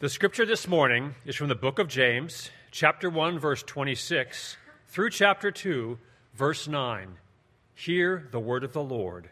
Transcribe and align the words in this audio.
The 0.00 0.08
scripture 0.08 0.46
this 0.46 0.66
morning 0.66 1.14
is 1.26 1.36
from 1.36 1.48
the 1.48 1.54
book 1.54 1.78
of 1.78 1.86
James, 1.86 2.48
chapter 2.70 3.10
1, 3.10 3.38
verse 3.38 3.62
26, 3.62 4.56
through 4.88 5.10
chapter 5.10 5.50
2, 5.50 5.98
verse 6.32 6.66
9. 6.66 7.18
Hear 7.74 8.26
the 8.30 8.40
word 8.40 8.64
of 8.64 8.72
the 8.72 8.82
Lord. 8.82 9.28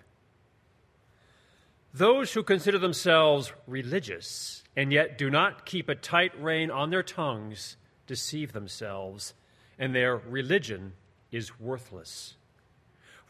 Those 1.94 2.34
who 2.34 2.42
consider 2.42 2.76
themselves 2.76 3.50
religious 3.66 4.62
and 4.76 4.92
yet 4.92 5.16
do 5.16 5.30
not 5.30 5.64
keep 5.64 5.88
a 5.88 5.94
tight 5.94 6.38
rein 6.38 6.70
on 6.70 6.90
their 6.90 7.02
tongues 7.02 7.78
deceive 8.06 8.52
themselves, 8.52 9.32
and 9.78 9.94
their 9.94 10.18
religion 10.18 10.92
is 11.32 11.58
worthless. 11.58 12.34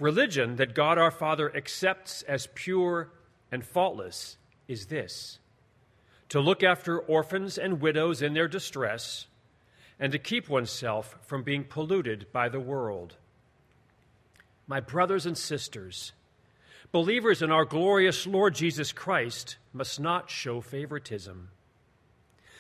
Religion 0.01 0.57
that 0.57 0.75
God 0.75 0.99
our 0.99 1.13
Father 1.13 1.55
accepts 1.55 2.23
as 2.23 2.49
pure 2.57 3.13
and 3.53 3.65
faultless 3.65 4.39
is 4.67 4.87
this 4.87 5.39
to 6.29 6.41
look 6.41 6.63
after 6.63 6.99
orphans 6.99 7.57
and 7.57 7.81
widows 7.81 8.21
in 8.23 8.35
their 8.35 8.49
distress, 8.49 9.27
and 9.99 10.13
to 10.13 10.19
keep 10.19 10.49
oneself 10.49 11.19
from 11.23 11.43
being 11.43 11.65
polluted 11.65 12.27
by 12.33 12.49
the 12.49 12.61
world. 12.61 13.17
My 14.67 14.81
brothers 14.81 15.27
and 15.27 15.37
sisters, 15.37 16.13
believers 16.93 17.43
in 17.43 17.51
our 17.51 17.65
glorious 17.65 18.27
Lord 18.27 18.55
Jesus 18.55 18.93
Christ 18.93 19.57
must 19.73 19.99
not 19.99 20.31
show 20.31 20.61
favoritism. 20.61 21.49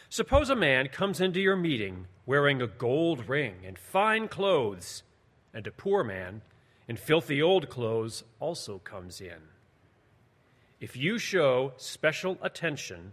Suppose 0.08 0.48
a 0.48 0.56
man 0.56 0.88
comes 0.88 1.20
into 1.20 1.40
your 1.40 1.56
meeting 1.56 2.06
wearing 2.24 2.62
a 2.62 2.66
gold 2.66 3.28
ring 3.28 3.56
and 3.66 3.78
fine 3.78 4.28
clothes, 4.28 5.02
and 5.52 5.66
a 5.66 5.70
poor 5.70 6.02
man 6.02 6.40
in 6.88 6.96
filthy 6.96 7.42
old 7.42 7.68
clothes 7.68 8.24
also 8.40 8.78
comes 8.78 9.20
in. 9.20 9.50
If 10.80 10.96
you 10.96 11.18
show 11.18 11.74
special 11.76 12.38
attention 12.40 13.12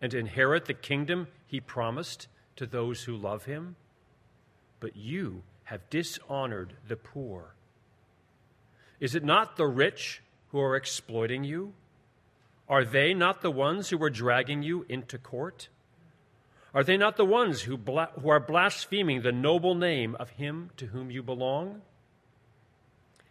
And 0.00 0.14
inherit 0.14 0.64
the 0.64 0.74
kingdom 0.74 1.28
he 1.46 1.60
promised 1.60 2.28
to 2.56 2.66
those 2.66 3.04
who 3.04 3.16
love 3.16 3.44
him? 3.44 3.76
But 4.80 4.96
you 4.96 5.42
have 5.64 5.88
dishonored 5.90 6.74
the 6.88 6.96
poor. 6.96 7.54
Is 8.98 9.14
it 9.14 9.24
not 9.24 9.56
the 9.56 9.66
rich 9.66 10.22
who 10.48 10.60
are 10.60 10.76
exploiting 10.76 11.44
you? 11.44 11.74
Are 12.68 12.84
they 12.84 13.14
not 13.14 13.42
the 13.42 13.50
ones 13.50 13.88
who 13.88 14.02
are 14.02 14.10
dragging 14.10 14.62
you 14.62 14.86
into 14.88 15.18
court? 15.18 15.68
Are 16.72 16.84
they 16.84 16.96
not 16.96 17.16
the 17.16 17.24
ones 17.24 17.62
who, 17.62 17.76
bla- 17.76 18.10
who 18.20 18.28
are 18.28 18.40
blaspheming 18.40 19.22
the 19.22 19.32
noble 19.32 19.74
name 19.74 20.16
of 20.20 20.30
him 20.30 20.70
to 20.76 20.86
whom 20.86 21.10
you 21.10 21.22
belong? 21.22 21.82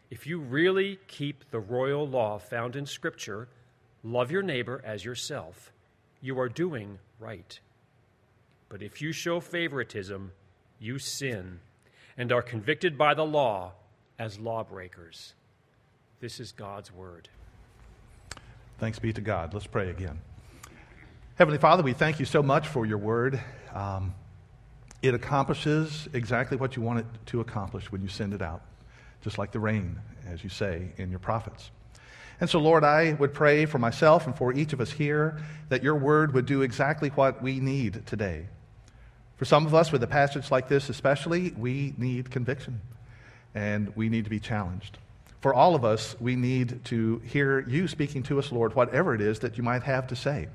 If 0.09 0.28
you 0.28 0.39
really 0.39 1.00
keep 1.08 1.50
the 1.52 1.59
royal 1.59 2.08
law 2.08 2.38
found 2.38 2.76
in 2.76 2.86
Scripture, 2.86 3.48
love 4.04 4.31
your 4.31 4.42
neighbor 4.42 4.81
as 4.83 5.06
yourself 5.06 5.72
you 6.22 6.39
are 6.39 6.50
doing 6.50 7.00
right. 7.20 7.59
But 8.67 8.81
if 8.81 9.02
you 9.02 9.12
show 9.12 9.39
favoritism, 9.39 10.31
you 10.80 11.00
sin 11.00 11.59
and 12.17 12.31
are 12.31 12.42
convicted 12.42 12.98
by 12.98 13.14
the 13.14 13.26
law 13.26 13.73
as 14.17 14.39
lawbreakers. 14.39 15.34
This 16.20 16.39
is 16.39 16.52
God's 16.52 16.92
word. 16.92 17.30
Thanks 18.77 18.99
be 18.99 19.14
to 19.14 19.21
God. 19.21 19.54
Let's 19.54 19.67
pray 19.67 19.89
again. 19.89 20.20
Heavenly 21.36 21.58
Father, 21.58 21.83
we 21.83 21.93
thank 21.93 22.20
you 22.20 22.26
so 22.26 22.43
much 22.43 22.67
for 22.67 22.86
your 22.86 22.98
word. 22.98 23.39
Um, 23.73 24.14
it 25.02 25.14
accomplishes 25.14 26.10
exactly 26.14 26.58
what 26.58 26.76
you 26.76 26.82
want 26.82 26.99
it 26.99 27.05
to 27.27 27.39
accomplish 27.39 27.92
when 27.92 28.02
you 28.02 28.10
send 28.10 28.33
it 28.33 28.42
out, 28.42 28.61
just 29.22 29.38
like 29.38 29.52
the 29.52 29.60
rain, 29.60 29.98
as 30.27 30.43
you 30.43 30.49
say 30.49 30.92
in 30.98 31.10
your 31.10 31.20
prophets. 31.20 31.72
And 32.42 32.50
so, 32.50 32.60
Lord, 32.60 32.83
I 32.83 33.14
would 33.14 33.33
pray 33.33 33.66
for 33.66 33.80
myself 33.80 34.26
and 34.26 34.36
for 34.36 34.54
each 34.54 34.72
of 34.72 34.80
us 34.80 34.92
here 34.92 35.42
that 35.67 35.83
your 35.83 35.95
word 35.95 36.33
would 36.33 36.45
do 36.45 36.61
exactly 36.61 37.10
what 37.10 37.42
we 37.42 37.60
need 37.60 38.05
today. 38.05 38.45
For 39.38 39.45
some 39.45 39.66
of 39.66 39.73
us, 39.73 39.92
with 39.92 40.04
a 40.04 40.08
passage 40.08 40.52
like 40.52 40.67
this 40.67 40.89
especially, 40.89 41.52
we 41.58 41.94
need 41.98 42.32
conviction 42.32 42.82
and 43.55 43.95
we 43.95 44.10
need 44.10 44.23
to 44.26 44.30
be 44.30 44.39
challenged. 44.39 44.98
For 45.42 45.54
all 45.54 45.76
of 45.76 45.86
us, 45.86 46.16
we 46.20 46.36
need 46.36 46.83
to 46.86 47.22
hear 47.26 47.61
you 47.67 47.88
speaking 47.88 48.23
to 48.23 48.39
us, 48.39 48.52
Lord, 48.52 48.76
whatever 48.76 49.16
it 49.16 49.22
is 49.22 49.39
that 49.39 49.58
you 49.58 49.64
might 49.64 49.83
have 49.83 50.08
to 50.08 50.16
say. 50.16 50.48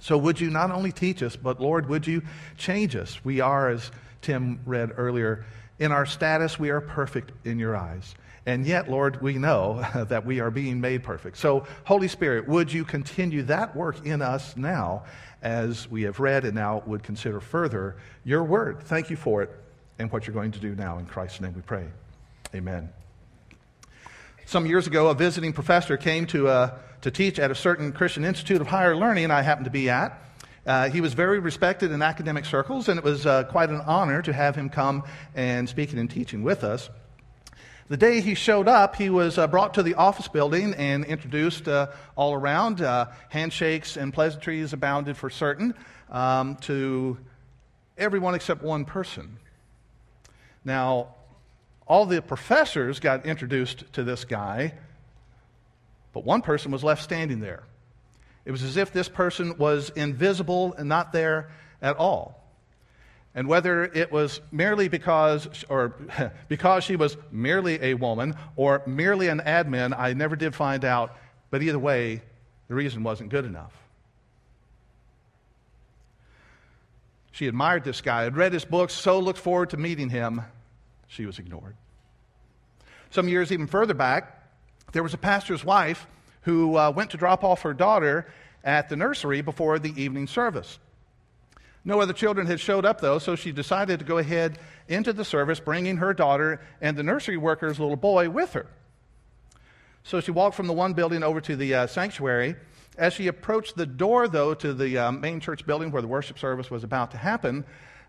So, 0.00 0.16
would 0.18 0.40
you 0.40 0.50
not 0.50 0.70
only 0.70 0.92
teach 0.92 1.22
us, 1.22 1.36
but 1.36 1.60
Lord, 1.60 1.88
would 1.88 2.06
you 2.06 2.22
change 2.56 2.96
us? 2.96 3.22
We 3.24 3.40
are, 3.40 3.70
as 3.70 3.90
Tim 4.22 4.60
read 4.64 4.92
earlier, 4.96 5.44
in 5.78 5.92
our 5.92 6.06
status, 6.06 6.58
we 6.58 6.70
are 6.70 6.80
perfect 6.80 7.32
in 7.46 7.58
your 7.58 7.76
eyes. 7.76 8.14
And 8.50 8.66
yet, 8.66 8.90
Lord, 8.90 9.22
we 9.22 9.34
know 9.34 9.86
that 10.08 10.26
we 10.26 10.40
are 10.40 10.50
being 10.50 10.80
made 10.80 11.04
perfect. 11.04 11.36
So, 11.36 11.68
Holy 11.84 12.08
Spirit, 12.08 12.48
would 12.48 12.72
you 12.72 12.84
continue 12.84 13.44
that 13.44 13.76
work 13.76 14.04
in 14.04 14.20
us 14.20 14.56
now 14.56 15.04
as 15.40 15.88
we 15.88 16.02
have 16.02 16.18
read 16.18 16.44
and 16.44 16.56
now 16.56 16.82
would 16.84 17.04
consider 17.04 17.38
further 17.38 17.94
your 18.24 18.42
word? 18.42 18.82
Thank 18.82 19.08
you 19.08 19.14
for 19.14 19.44
it 19.44 19.50
and 20.00 20.10
what 20.10 20.26
you're 20.26 20.34
going 20.34 20.50
to 20.50 20.58
do 20.58 20.74
now. 20.74 20.98
In 20.98 21.06
Christ's 21.06 21.40
name 21.40 21.54
we 21.54 21.62
pray. 21.62 21.86
Amen. 22.52 22.88
Some 24.46 24.66
years 24.66 24.88
ago, 24.88 25.06
a 25.06 25.14
visiting 25.14 25.52
professor 25.52 25.96
came 25.96 26.26
to, 26.26 26.48
uh, 26.48 26.78
to 27.02 27.12
teach 27.12 27.38
at 27.38 27.52
a 27.52 27.54
certain 27.54 27.92
Christian 27.92 28.24
Institute 28.24 28.60
of 28.60 28.66
Higher 28.66 28.96
Learning 28.96 29.30
I 29.30 29.42
happened 29.42 29.66
to 29.66 29.70
be 29.70 29.88
at. 29.88 30.20
Uh, 30.66 30.90
he 30.90 31.00
was 31.00 31.14
very 31.14 31.38
respected 31.38 31.92
in 31.92 32.02
academic 32.02 32.44
circles, 32.44 32.88
and 32.88 32.98
it 32.98 33.04
was 33.04 33.26
uh, 33.26 33.44
quite 33.44 33.70
an 33.70 33.80
honor 33.82 34.20
to 34.22 34.32
have 34.32 34.56
him 34.56 34.70
come 34.70 35.04
and 35.36 35.68
speaking 35.68 36.00
and 36.00 36.10
teaching 36.10 36.42
with 36.42 36.64
us. 36.64 36.90
The 37.90 37.96
day 37.96 38.20
he 38.20 38.36
showed 38.36 38.68
up, 38.68 38.94
he 38.94 39.10
was 39.10 39.36
uh, 39.36 39.48
brought 39.48 39.74
to 39.74 39.82
the 39.82 39.94
office 39.94 40.28
building 40.28 40.74
and 40.74 41.04
introduced 41.04 41.66
uh, 41.66 41.88
all 42.14 42.32
around. 42.32 42.80
Uh, 42.80 43.06
handshakes 43.30 43.96
and 43.96 44.14
pleasantries 44.14 44.72
abounded 44.72 45.16
for 45.16 45.28
certain 45.28 45.74
um, 46.08 46.54
to 46.58 47.18
everyone 47.98 48.36
except 48.36 48.62
one 48.62 48.84
person. 48.84 49.38
Now, 50.64 51.16
all 51.84 52.06
the 52.06 52.22
professors 52.22 53.00
got 53.00 53.26
introduced 53.26 53.92
to 53.94 54.04
this 54.04 54.24
guy, 54.24 54.74
but 56.12 56.24
one 56.24 56.42
person 56.42 56.70
was 56.70 56.84
left 56.84 57.02
standing 57.02 57.40
there. 57.40 57.64
It 58.44 58.52
was 58.52 58.62
as 58.62 58.76
if 58.76 58.92
this 58.92 59.08
person 59.08 59.58
was 59.58 59.90
invisible 59.96 60.74
and 60.74 60.88
not 60.88 61.10
there 61.12 61.50
at 61.82 61.96
all. 61.96 62.39
And 63.34 63.46
whether 63.46 63.84
it 63.84 64.10
was 64.10 64.40
merely 64.50 64.88
because, 64.88 65.48
or 65.68 65.94
because 66.48 66.84
she 66.84 66.96
was 66.96 67.16
merely 67.30 67.80
a 67.82 67.94
woman 67.94 68.34
or 68.56 68.82
merely 68.86 69.28
an 69.28 69.40
admin, 69.40 69.96
I 69.96 70.12
never 70.14 70.36
did 70.36 70.54
find 70.54 70.84
out. 70.84 71.16
But 71.50 71.62
either 71.62 71.78
way, 71.78 72.22
the 72.68 72.74
reason 72.74 73.02
wasn't 73.02 73.30
good 73.30 73.44
enough. 73.44 73.72
She 77.32 77.46
admired 77.46 77.84
this 77.84 78.00
guy, 78.00 78.24
had 78.24 78.36
read 78.36 78.52
his 78.52 78.64
books, 78.64 78.92
so 78.92 79.18
looked 79.18 79.38
forward 79.38 79.70
to 79.70 79.76
meeting 79.76 80.10
him. 80.10 80.42
She 81.06 81.26
was 81.26 81.38
ignored. 81.38 81.76
Some 83.10 83.28
years 83.28 83.50
even 83.50 83.66
further 83.66 83.94
back, 83.94 84.36
there 84.92 85.02
was 85.02 85.14
a 85.14 85.18
pastor's 85.18 85.64
wife 85.64 86.06
who 86.42 86.76
uh, 86.76 86.90
went 86.90 87.10
to 87.10 87.16
drop 87.16 87.44
off 87.44 87.62
her 87.62 87.74
daughter 87.74 88.26
at 88.64 88.88
the 88.88 88.96
nursery 88.96 89.40
before 89.40 89.78
the 89.78 90.00
evening 90.00 90.26
service. 90.26 90.78
No 91.84 92.00
other 92.00 92.12
children 92.12 92.46
had 92.46 92.60
showed 92.60 92.84
up, 92.84 93.00
though, 93.00 93.18
so 93.18 93.36
she 93.36 93.52
decided 93.52 94.00
to 94.00 94.04
go 94.04 94.18
ahead 94.18 94.58
into 94.88 95.12
the 95.12 95.24
service, 95.24 95.60
bringing 95.60 95.96
her 95.96 96.12
daughter 96.12 96.60
and 96.80 96.96
the 96.96 97.02
nursery 97.02 97.36
worker's 97.36 97.80
little 97.80 97.96
boy 97.96 98.28
with 98.28 98.52
her. 98.52 98.66
So 100.02 100.20
she 100.20 100.30
walked 100.30 100.56
from 100.56 100.66
the 100.66 100.72
one 100.72 100.92
building 100.92 101.22
over 101.22 101.40
to 101.40 101.56
the 101.56 101.74
uh, 101.74 101.86
sanctuary. 101.86 102.56
As 102.98 103.14
she 103.14 103.28
approached 103.28 103.76
the 103.76 103.86
door, 103.86 104.28
though, 104.28 104.52
to 104.54 104.74
the 104.74 104.98
uh, 104.98 105.12
main 105.12 105.40
church 105.40 105.64
building 105.64 105.90
where 105.90 106.02
the 106.02 106.08
worship 106.08 106.38
service 106.38 106.70
was 106.70 106.84
about 106.84 107.12
to 107.12 107.16
happen, 107.16 107.64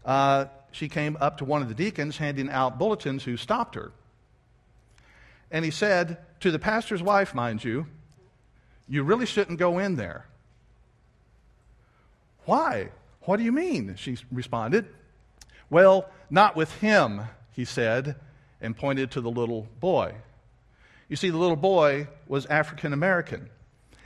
uh, 0.05 0.45
she 0.71 0.89
came 0.89 1.17
up 1.21 1.37
to 1.37 1.45
one 1.45 1.61
of 1.61 1.69
the 1.69 1.75
deacons 1.75 2.17
handing 2.17 2.49
out 2.49 2.77
bulletins 2.77 3.23
who 3.23 3.37
stopped 3.37 3.75
her. 3.75 3.91
And 5.49 5.63
he 5.63 5.71
said, 5.71 6.17
to 6.39 6.51
the 6.51 6.59
pastor's 6.59 7.03
wife, 7.03 7.35
mind 7.35 7.63
you, 7.63 7.87
you 8.87 9.03
really 9.03 9.25
shouldn't 9.25 9.59
go 9.59 9.79
in 9.79 9.95
there. 9.95 10.25
Why? 12.45 12.89
What 13.23 13.37
do 13.37 13.43
you 13.43 13.51
mean? 13.51 13.95
She 13.97 14.17
responded. 14.31 14.87
Well, 15.69 16.09
not 16.29 16.55
with 16.55 16.73
him, 16.79 17.21
he 17.51 17.65
said, 17.65 18.15
and 18.59 18.75
pointed 18.75 19.11
to 19.11 19.21
the 19.21 19.31
little 19.31 19.67
boy. 19.79 20.15
You 21.07 21.15
see, 21.15 21.29
the 21.29 21.37
little 21.37 21.55
boy 21.55 22.07
was 22.27 22.45
African 22.47 22.93
American. 22.93 23.49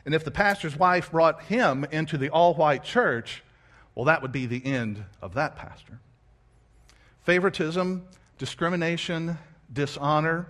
And 0.05 0.13
if 0.13 0.23
the 0.23 0.31
pastor's 0.31 0.77
wife 0.77 1.11
brought 1.11 1.43
him 1.43 1.85
into 1.91 2.17
the 2.17 2.29
all 2.29 2.53
white 2.53 2.83
church, 2.83 3.43
well, 3.95 4.05
that 4.05 4.21
would 4.21 4.31
be 4.31 4.45
the 4.45 4.63
end 4.65 5.03
of 5.21 5.33
that 5.35 5.55
pastor. 5.55 5.99
Favoritism, 7.23 8.05
discrimination, 8.37 9.37
dishonor. 9.71 10.47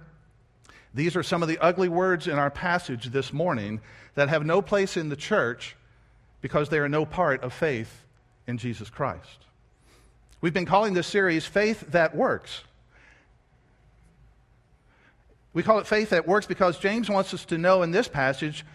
These 0.94 1.16
are 1.16 1.24
some 1.24 1.42
of 1.42 1.48
the 1.48 1.60
ugly 1.60 1.88
words 1.88 2.28
in 2.28 2.40
our 2.40 2.50
passage 2.50 3.08
this 3.08 3.32
morning 3.32 3.80
that 4.16 4.30
have 4.30 4.46
no 4.46 4.62
place 4.62 4.98
in 4.98 5.10
the 5.10 5.16
church 5.16 5.76
because 6.42 6.70
they 6.70 6.80
are 6.80 6.90
no 6.90 7.06
part 7.06 7.44
of 7.44 7.54
faith 7.54 8.05
in 8.48 8.58
Jesus 8.58 8.90
Christ. 8.90 9.46
We've 10.42 10.54
been 10.54 10.66
calling 10.66 10.94
this 10.94 11.08
series 11.08 11.46
Faith 11.46 11.92
That 11.92 12.16
Works. 12.16 12.64
We 15.54 15.64
call 15.64 15.80
it 15.80 15.88
Faith 15.88 16.10
That 16.10 16.28
Works 16.28 16.46
because 16.46 16.78
James 16.78 17.10
wants 17.10 17.34
us 17.34 17.46
to 17.46 17.58
know 17.58 17.82
in 17.82 17.92
this 17.92 18.08
passage 18.08 18.66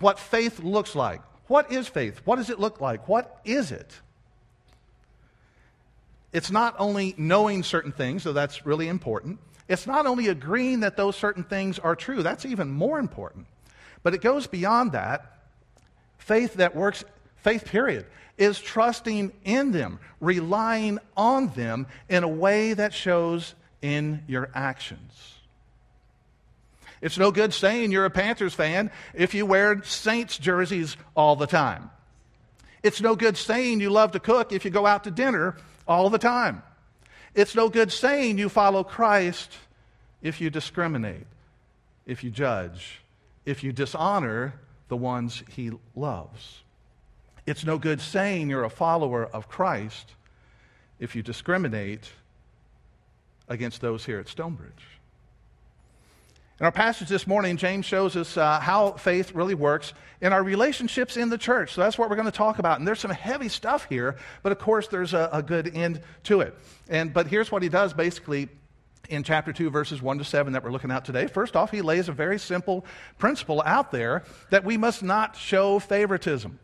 what 0.00 0.18
faith 0.18 0.60
looks 0.60 0.94
like. 0.94 1.22
What 1.48 1.72
is 1.72 1.88
faith? 1.88 2.20
What 2.24 2.36
does 2.36 2.50
it 2.50 2.60
look 2.60 2.80
like? 2.80 3.08
What 3.08 3.40
is 3.44 3.72
it? 3.72 4.00
It's 6.32 6.50
not 6.50 6.74
only 6.78 7.14
knowing 7.16 7.62
certain 7.62 7.92
things, 7.92 8.24
though 8.24 8.32
that's 8.32 8.66
really 8.66 8.88
important. 8.88 9.38
It's 9.68 9.86
not 9.86 10.06
only 10.06 10.28
agreeing 10.28 10.80
that 10.80 10.96
those 10.96 11.16
certain 11.16 11.44
things 11.44 11.78
are 11.78 11.96
true, 11.96 12.22
that's 12.22 12.44
even 12.44 12.70
more 12.70 12.98
important. 12.98 13.46
But 14.02 14.14
it 14.14 14.20
goes 14.20 14.46
beyond 14.46 14.92
that. 14.92 15.38
Faith 16.18 16.54
that 16.54 16.76
works, 16.76 17.04
faith, 17.36 17.64
period, 17.64 18.06
is 18.38 18.60
trusting 18.60 19.32
in 19.44 19.72
them, 19.72 19.98
relying 20.20 20.98
on 21.16 21.48
them 21.50 21.86
in 22.08 22.22
a 22.22 22.28
way 22.28 22.74
that 22.74 22.92
shows 22.92 23.54
in 23.82 24.22
your 24.26 24.50
actions. 24.54 25.34
It's 27.00 27.18
no 27.18 27.30
good 27.30 27.52
saying 27.52 27.92
you're 27.92 28.04
a 28.04 28.10
Panthers 28.10 28.54
fan 28.54 28.90
if 29.14 29.34
you 29.34 29.46
wear 29.46 29.82
Saints 29.84 30.38
jerseys 30.38 30.96
all 31.14 31.36
the 31.36 31.46
time. 31.46 31.90
It's 32.82 33.00
no 33.00 33.16
good 33.16 33.36
saying 33.36 33.80
you 33.80 33.90
love 33.90 34.12
to 34.12 34.20
cook 34.20 34.52
if 34.52 34.64
you 34.64 34.70
go 34.70 34.86
out 34.86 35.04
to 35.04 35.10
dinner 35.10 35.56
all 35.86 36.10
the 36.10 36.18
time. 36.18 36.62
It's 37.34 37.54
no 37.54 37.68
good 37.68 37.92
saying 37.92 38.38
you 38.38 38.48
follow 38.48 38.82
Christ 38.82 39.52
if 40.22 40.40
you 40.40 40.50
discriminate, 40.50 41.26
if 42.06 42.24
you 42.24 42.30
judge, 42.30 43.00
if 43.44 43.62
you 43.62 43.72
dishonor 43.72 44.54
the 44.88 44.96
ones 44.96 45.42
he 45.50 45.70
loves. 45.94 46.62
It's 47.46 47.64
no 47.64 47.78
good 47.78 48.00
saying 48.00 48.50
you're 48.50 48.64
a 48.64 48.70
follower 48.70 49.24
of 49.24 49.48
Christ 49.48 50.14
if 50.98 51.14
you 51.14 51.22
discriminate 51.22 52.10
against 53.48 53.80
those 53.80 54.04
here 54.04 54.18
at 54.18 54.28
Stonebridge. 54.28 54.72
In 56.58 56.64
our 56.64 56.72
passage 56.72 57.08
this 57.08 57.26
morning, 57.26 57.56
James 57.56 57.84
shows 57.84 58.16
us 58.16 58.36
uh, 58.36 58.58
how 58.58 58.92
faith 58.92 59.32
really 59.32 59.54
works 59.54 59.92
in 60.20 60.32
our 60.32 60.42
relationships 60.42 61.16
in 61.16 61.28
the 61.28 61.38
church. 61.38 61.74
So 61.74 61.82
that's 61.82 61.98
what 61.98 62.08
we're 62.08 62.16
going 62.16 62.26
to 62.26 62.32
talk 62.32 62.58
about. 62.58 62.78
And 62.78 62.88
there's 62.88 62.98
some 62.98 63.10
heavy 63.10 63.48
stuff 63.48 63.86
here, 63.88 64.16
but 64.42 64.50
of 64.50 64.58
course, 64.58 64.88
there's 64.88 65.12
a, 65.12 65.28
a 65.32 65.42
good 65.42 65.76
end 65.76 66.00
to 66.24 66.40
it. 66.40 66.56
And, 66.88 67.12
but 67.12 67.26
here's 67.28 67.52
what 67.52 67.62
he 67.62 67.68
does 67.68 67.92
basically 67.92 68.48
in 69.08 69.22
chapter 69.22 69.52
2, 69.52 69.70
verses 69.70 70.02
1 70.02 70.18
to 70.18 70.24
7 70.24 70.54
that 70.54 70.64
we're 70.64 70.72
looking 70.72 70.90
at 70.90 71.04
today. 71.04 71.26
First 71.26 71.54
off, 71.54 71.70
he 71.70 71.82
lays 71.82 72.08
a 72.08 72.12
very 72.12 72.38
simple 72.38 72.84
principle 73.18 73.62
out 73.64 73.92
there 73.92 74.24
that 74.50 74.64
we 74.64 74.76
must 74.76 75.02
not 75.02 75.36
show 75.36 75.78
favoritism. 75.78 76.58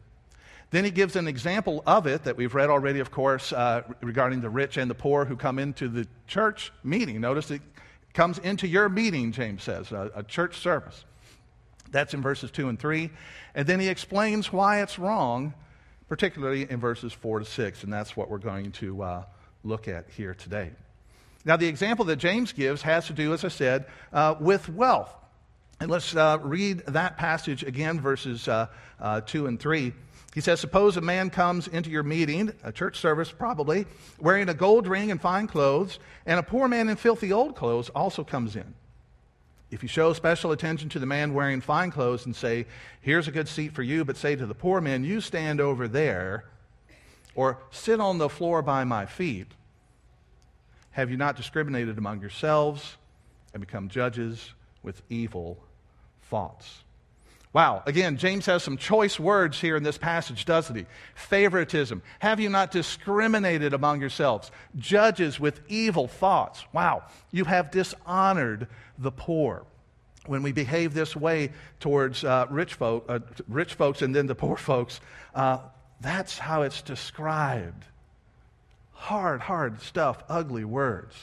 Then 0.72 0.84
he 0.84 0.90
gives 0.90 1.16
an 1.16 1.28
example 1.28 1.82
of 1.86 2.06
it 2.06 2.24
that 2.24 2.38
we've 2.38 2.54
read 2.54 2.70
already, 2.70 3.00
of 3.00 3.10
course, 3.10 3.52
uh, 3.52 3.82
regarding 4.00 4.40
the 4.40 4.48
rich 4.48 4.78
and 4.78 4.90
the 4.90 4.94
poor 4.94 5.26
who 5.26 5.36
come 5.36 5.58
into 5.58 5.86
the 5.86 6.08
church 6.26 6.72
meeting. 6.82 7.20
Notice 7.20 7.50
it 7.50 7.60
comes 8.14 8.38
into 8.38 8.66
your 8.66 8.88
meeting, 8.88 9.32
James 9.32 9.62
says, 9.62 9.92
a, 9.92 10.10
a 10.14 10.22
church 10.22 10.56
service. 10.58 11.04
That's 11.90 12.14
in 12.14 12.22
verses 12.22 12.50
2 12.50 12.70
and 12.70 12.78
3. 12.78 13.10
And 13.54 13.66
then 13.66 13.80
he 13.80 13.88
explains 13.88 14.50
why 14.50 14.80
it's 14.80 14.98
wrong, 14.98 15.52
particularly 16.08 16.68
in 16.68 16.80
verses 16.80 17.12
4 17.12 17.40
to 17.40 17.44
6. 17.44 17.84
And 17.84 17.92
that's 17.92 18.16
what 18.16 18.30
we're 18.30 18.38
going 18.38 18.72
to 18.72 19.02
uh, 19.02 19.24
look 19.64 19.88
at 19.88 20.08
here 20.16 20.32
today. 20.32 20.70
Now, 21.44 21.58
the 21.58 21.66
example 21.66 22.06
that 22.06 22.16
James 22.16 22.52
gives 22.52 22.80
has 22.80 23.08
to 23.08 23.12
do, 23.12 23.34
as 23.34 23.44
I 23.44 23.48
said, 23.48 23.84
uh, 24.10 24.36
with 24.40 24.70
wealth. 24.70 25.12
And 25.80 25.90
let's 25.90 26.16
uh, 26.16 26.38
read 26.40 26.78
that 26.86 27.18
passage 27.18 27.62
again, 27.62 28.00
verses 28.00 28.48
uh, 28.48 28.68
uh, 29.00 29.20
2 29.20 29.48
and 29.48 29.60
3. 29.60 29.92
He 30.34 30.40
says, 30.40 30.60
Suppose 30.60 30.96
a 30.96 31.00
man 31.00 31.30
comes 31.30 31.68
into 31.68 31.90
your 31.90 32.02
meeting, 32.02 32.52
a 32.64 32.72
church 32.72 32.98
service 32.98 33.30
probably, 33.30 33.86
wearing 34.18 34.48
a 34.48 34.54
gold 34.54 34.86
ring 34.86 35.10
and 35.10 35.20
fine 35.20 35.46
clothes, 35.46 35.98
and 36.24 36.40
a 36.40 36.42
poor 36.42 36.68
man 36.68 36.88
in 36.88 36.96
filthy 36.96 37.32
old 37.32 37.54
clothes 37.54 37.90
also 37.90 38.24
comes 38.24 38.56
in. 38.56 38.74
If 39.70 39.82
you 39.82 39.88
show 39.88 40.12
special 40.12 40.52
attention 40.52 40.88
to 40.90 40.98
the 40.98 41.06
man 41.06 41.34
wearing 41.34 41.60
fine 41.60 41.90
clothes 41.90 42.26
and 42.26 42.34
say, 42.34 42.66
Here's 43.00 43.28
a 43.28 43.32
good 43.32 43.48
seat 43.48 43.72
for 43.72 43.82
you, 43.82 44.04
but 44.04 44.16
say 44.16 44.36
to 44.36 44.46
the 44.46 44.54
poor 44.54 44.80
man, 44.80 45.04
You 45.04 45.20
stand 45.20 45.60
over 45.60 45.86
there, 45.86 46.44
or 47.34 47.58
sit 47.70 48.00
on 48.00 48.18
the 48.18 48.28
floor 48.28 48.62
by 48.62 48.84
my 48.84 49.06
feet, 49.06 49.48
have 50.92 51.10
you 51.10 51.16
not 51.16 51.36
discriminated 51.36 51.96
among 51.96 52.20
yourselves 52.20 52.96
and 53.54 53.60
become 53.60 53.88
judges 53.88 54.52
with 54.82 55.00
evil 55.08 55.58
thoughts? 56.24 56.84
Wow. 57.52 57.82
Again, 57.84 58.16
James 58.16 58.46
has 58.46 58.62
some 58.62 58.78
choice 58.78 59.20
words 59.20 59.60
here 59.60 59.76
in 59.76 59.82
this 59.82 59.98
passage, 59.98 60.46
doesn't 60.46 60.74
he? 60.74 60.86
Favoritism. 61.14 62.02
Have 62.20 62.40
you 62.40 62.48
not 62.48 62.70
discriminated 62.70 63.74
among 63.74 64.00
yourselves? 64.00 64.50
Judges 64.76 65.38
with 65.38 65.60
evil 65.68 66.08
thoughts. 66.08 66.64
Wow. 66.72 67.04
You 67.30 67.44
have 67.44 67.70
dishonored 67.70 68.68
the 68.98 69.10
poor. 69.10 69.64
When 70.24 70.42
we 70.42 70.52
behave 70.52 70.94
this 70.94 71.14
way 71.14 71.50
towards 71.80 72.24
uh, 72.24 72.46
rich, 72.48 72.74
folk, 72.74 73.04
uh, 73.08 73.18
rich 73.48 73.74
folks 73.74 74.00
and 74.00 74.14
then 74.14 74.26
the 74.26 74.34
poor 74.34 74.56
folks, 74.56 75.00
uh, 75.34 75.58
that's 76.00 76.38
how 76.38 76.62
it's 76.62 76.80
described. 76.80 77.84
Hard, 78.92 79.40
hard 79.40 79.82
stuff, 79.82 80.22
ugly 80.28 80.64
words. 80.64 81.16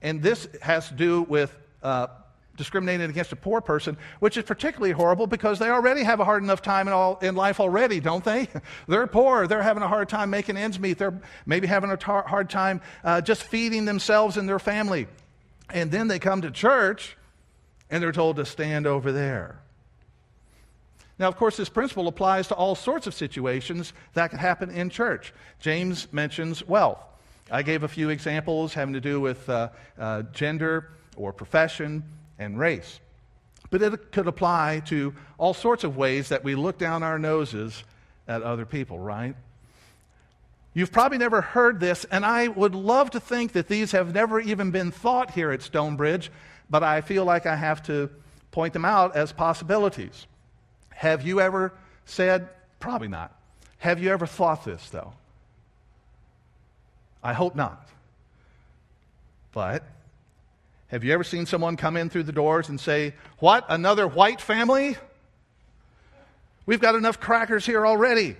And 0.00 0.22
this 0.22 0.46
has 0.62 0.88
to 0.88 0.94
do 0.94 1.22
with 1.22 1.54
discriminating 2.56 3.10
against 3.10 3.32
a 3.32 3.36
poor 3.36 3.60
person, 3.60 3.96
which 4.20 4.36
is 4.36 4.44
particularly 4.44 4.92
horrible 4.92 5.26
because 5.26 5.58
they 5.58 5.68
already 5.68 6.02
have 6.02 6.20
a 6.20 6.24
hard 6.24 6.42
enough 6.42 6.62
time 6.62 6.86
in, 6.86 6.94
all, 6.94 7.18
in 7.20 7.34
life 7.34 7.60
already, 7.60 8.00
don't 8.00 8.24
they? 8.24 8.48
they're 8.88 9.06
poor. 9.06 9.46
They're 9.46 9.62
having 9.62 9.82
a 9.82 9.88
hard 9.88 10.08
time 10.08 10.30
making 10.30 10.56
ends 10.56 10.78
meet. 10.78 10.98
They're 10.98 11.20
maybe 11.46 11.66
having 11.66 11.90
a 11.90 11.96
tar- 11.96 12.26
hard 12.26 12.50
time 12.50 12.80
uh, 13.02 13.20
just 13.20 13.42
feeding 13.42 13.84
themselves 13.84 14.36
and 14.36 14.48
their 14.48 14.58
family. 14.58 15.06
And 15.70 15.90
then 15.90 16.08
they 16.08 16.18
come 16.18 16.42
to 16.42 16.50
church 16.50 17.16
and 17.90 18.02
they're 18.02 18.12
told 18.12 18.36
to 18.36 18.44
stand 18.44 18.86
over 18.86 19.12
there. 19.12 19.60
Now, 21.18 21.28
of 21.28 21.36
course, 21.36 21.56
this 21.56 21.68
principle 21.68 22.08
applies 22.08 22.48
to 22.48 22.54
all 22.54 22.74
sorts 22.74 23.06
of 23.06 23.14
situations 23.14 23.92
that 24.14 24.30
can 24.30 24.38
happen 24.38 24.70
in 24.70 24.90
church. 24.90 25.32
James 25.60 26.12
mentions 26.12 26.66
wealth. 26.66 26.98
I 27.50 27.62
gave 27.62 27.82
a 27.82 27.88
few 27.88 28.08
examples 28.08 28.74
having 28.74 28.94
to 28.94 29.00
do 29.00 29.20
with 29.20 29.48
uh, 29.48 29.68
uh, 29.98 30.22
gender 30.32 30.90
or 31.16 31.32
profession 31.32 32.02
and 32.38 32.58
race. 32.58 33.00
But 33.70 33.82
it 33.82 34.12
could 34.12 34.26
apply 34.26 34.82
to 34.86 35.14
all 35.38 35.54
sorts 35.54 35.84
of 35.84 35.96
ways 35.96 36.28
that 36.28 36.44
we 36.44 36.54
look 36.54 36.78
down 36.78 37.02
our 37.02 37.18
noses 37.18 37.82
at 38.28 38.42
other 38.42 38.64
people, 38.64 38.98
right? 38.98 39.34
You've 40.74 40.92
probably 40.92 41.18
never 41.18 41.40
heard 41.40 41.78
this, 41.78 42.04
and 42.04 42.24
I 42.24 42.48
would 42.48 42.74
love 42.74 43.10
to 43.10 43.20
think 43.20 43.52
that 43.52 43.68
these 43.68 43.92
have 43.92 44.12
never 44.12 44.40
even 44.40 44.70
been 44.70 44.90
thought 44.90 45.30
here 45.30 45.52
at 45.52 45.62
Stonebridge, 45.62 46.30
but 46.68 46.82
I 46.82 47.00
feel 47.00 47.24
like 47.24 47.46
I 47.46 47.54
have 47.54 47.82
to 47.84 48.10
point 48.50 48.72
them 48.72 48.84
out 48.84 49.16
as 49.16 49.32
possibilities. 49.32 50.26
Have 50.90 51.26
you 51.26 51.40
ever 51.40 51.72
said, 52.04 52.48
probably 52.80 53.08
not. 53.08 53.32
Have 53.78 54.02
you 54.02 54.10
ever 54.10 54.26
thought 54.26 54.64
this, 54.64 54.90
though? 54.90 55.12
I 57.22 57.32
hope 57.32 57.54
not. 57.54 57.88
But 59.52 59.84
have 60.94 61.02
you 61.02 61.12
ever 61.12 61.24
seen 61.24 61.44
someone 61.44 61.76
come 61.76 61.96
in 61.96 62.08
through 62.08 62.22
the 62.22 62.30
doors 62.30 62.68
and 62.68 62.80
say, 62.80 63.14
What? 63.38 63.66
Another 63.68 64.06
white 64.06 64.40
family? 64.40 64.96
We've 66.66 66.80
got 66.80 66.94
enough 66.94 67.18
crackers 67.18 67.66
here 67.66 67.84
already. 67.84 68.36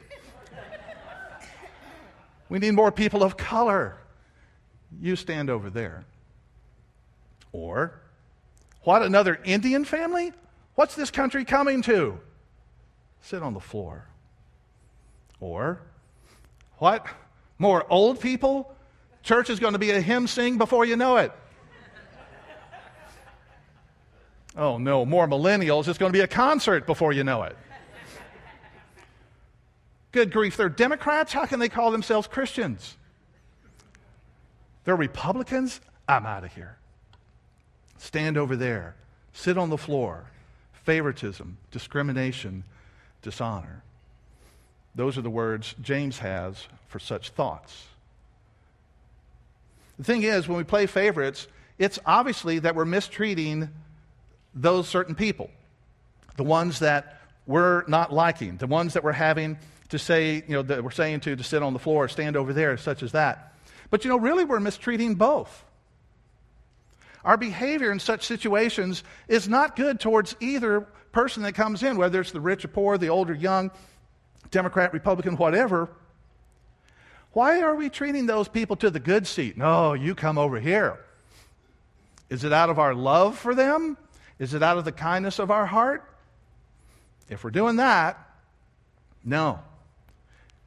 we 2.49 2.61
need 2.61 2.71
more 2.71 2.93
people 2.93 3.25
of 3.25 3.37
color. 3.37 3.97
You 5.03 5.17
stand 5.17 5.51
over 5.51 5.69
there. 5.69 6.05
Or, 7.51 8.01
What? 8.85 9.03
Another 9.03 9.41
Indian 9.43 9.85
family? 9.85 10.33
What's 10.77 10.95
this 10.95 11.11
country 11.11 11.45
coming 11.45 11.83
to? 11.83 12.21
Sit 13.21 13.43
on 13.43 13.55
the 13.55 13.61
floor. 13.61 14.07
Or, 15.41 15.81
What? 16.79 17.05
More 17.59 17.85
old 17.91 18.21
people? 18.21 18.73
Church 19.25 19.51
is 19.51 19.59
going 19.59 19.73
to 19.73 19.81
be 19.81 19.91
a 19.91 20.01
hymn 20.01 20.29
sing 20.29 20.57
before 20.57 20.85
you 20.85 20.95
know 20.95 21.17
it. 21.17 21.33
Oh 24.57 24.79
no, 24.79 25.05
more 25.05 25.27
millennials. 25.27 25.89
It's 25.89 25.99
going 25.99 26.13
to 26.13 26.17
be 26.17 26.23
a 26.23 26.29
concert 26.29 26.87
before 26.87 27.13
you 27.13 27.25
know 27.25 27.43
it. 27.43 27.57
Good 30.13 30.33
grief, 30.33 30.57
they're 30.57 30.69
Democrats? 30.69 31.33
How 31.33 31.45
can 31.45 31.59
they 31.59 31.69
call 31.69 31.91
themselves 31.91 32.29
Christians? 32.29 32.97
They're 34.85 34.95
Republicans? 34.95 35.81
I'm 36.07 36.25
out 36.25 36.45
of 36.45 36.55
here. 36.55 36.77
Stand 37.99 38.37
over 38.37 38.55
there. 38.55 38.95
Sit 39.33 39.59
on 39.59 39.71
the 39.71 39.79
floor. 39.79 40.27
Favoritism, 40.85 41.57
discrimination, 41.73 42.63
dishonor. 43.23 43.83
Those 44.95 45.19
are 45.19 45.23
the 45.23 45.31
words 45.31 45.75
James 45.81 46.19
has 46.19 46.69
for 46.87 47.01
such 47.01 47.31
thoughts. 47.31 47.87
The 49.99 50.05
thing 50.05 50.23
is, 50.23 50.47
when 50.47 50.59
we 50.59 50.65
play 50.65 50.87
favorites, 50.87 51.49
it's 51.79 51.99
obviously 52.07 52.61
that 52.61 52.77
we're 52.77 52.85
mistreating 52.85 53.71
those 54.55 54.89
certain 54.89 55.15
people, 55.15 55.51
the 56.37 56.45
ones 56.45 56.79
that 56.81 57.21
we're 57.47 57.85
not 57.87 58.13
liking, 58.13 58.57
the 58.57 58.67
ones 58.67 58.95
that 58.95 59.05
we're 59.05 59.13
having 59.13 59.59
to 59.91 59.99
say, 59.99 60.37
you 60.47 60.55
know, 60.55 60.63
that 60.63 60.83
we're 60.83 60.91
saying 60.91 61.21
to, 61.21 61.37
to 61.37 61.45
sit 61.45 61.63
on 61.63 61.73
the 61.73 61.79
floor, 61.79 62.09
stand 62.09 62.37
over 62.37 62.53
there, 62.53 62.77
such 62.77 63.03
as 63.03 63.13
that. 63.13 63.55
But 63.91 64.05
you 64.05 64.11
know, 64.11 64.17
really, 64.17 64.45
we're 64.45 64.61
mistreating 64.61 65.15
both. 65.15 65.65
Our 67.25 67.37
behavior 67.37 67.91
in 67.91 68.01
such 68.01 68.27
situations 68.27 69.03
is 69.29 69.49
not 69.49 69.77
good 69.77 69.99
towards 69.99 70.37
either 70.41 70.87
person 71.13 71.43
that 71.45 71.55
comes 71.55 71.83
in, 71.83 71.97
whether 71.97 72.21
it's 72.21 72.33
the 72.33 72.41
rich 72.41 72.65
or 72.65 72.69
poor, 72.69 72.99
the 72.99 73.09
old 73.09 73.31
or 73.31 73.35
young, 73.35 73.71
Democrat, 74.51 74.93
Republican, 74.93 75.37
whatever. 75.37 75.89
Why 77.33 77.63
are 77.63 77.75
we 77.75 77.89
treating 77.89 78.27
those 78.27 78.49
people 78.49 78.77
to 78.77 78.91
the 78.91 79.01
good 79.01 79.27
seat? 79.27 79.57
No, 79.57 79.95
you 79.95 80.15
come 80.15 80.39
over 80.39 80.61
here. 80.61 80.99
Is 82.29 82.45
it 82.45 82.53
out 82.53 82.71
of 82.71 82.79
our 82.79 82.95
love 82.95 83.39
for 83.39 83.55
them? 83.55 83.97
Is 84.38 84.55
it 84.55 84.62
out 84.62 84.79
of 84.79 84.85
the 84.85 84.93
kindness 84.93 85.38
of 85.38 85.50
our 85.50 85.67
heart? 85.67 86.09
If 87.29 87.45
we're 87.45 87.50
doing 87.50 87.76
that, 87.76 88.19
no. 89.25 89.61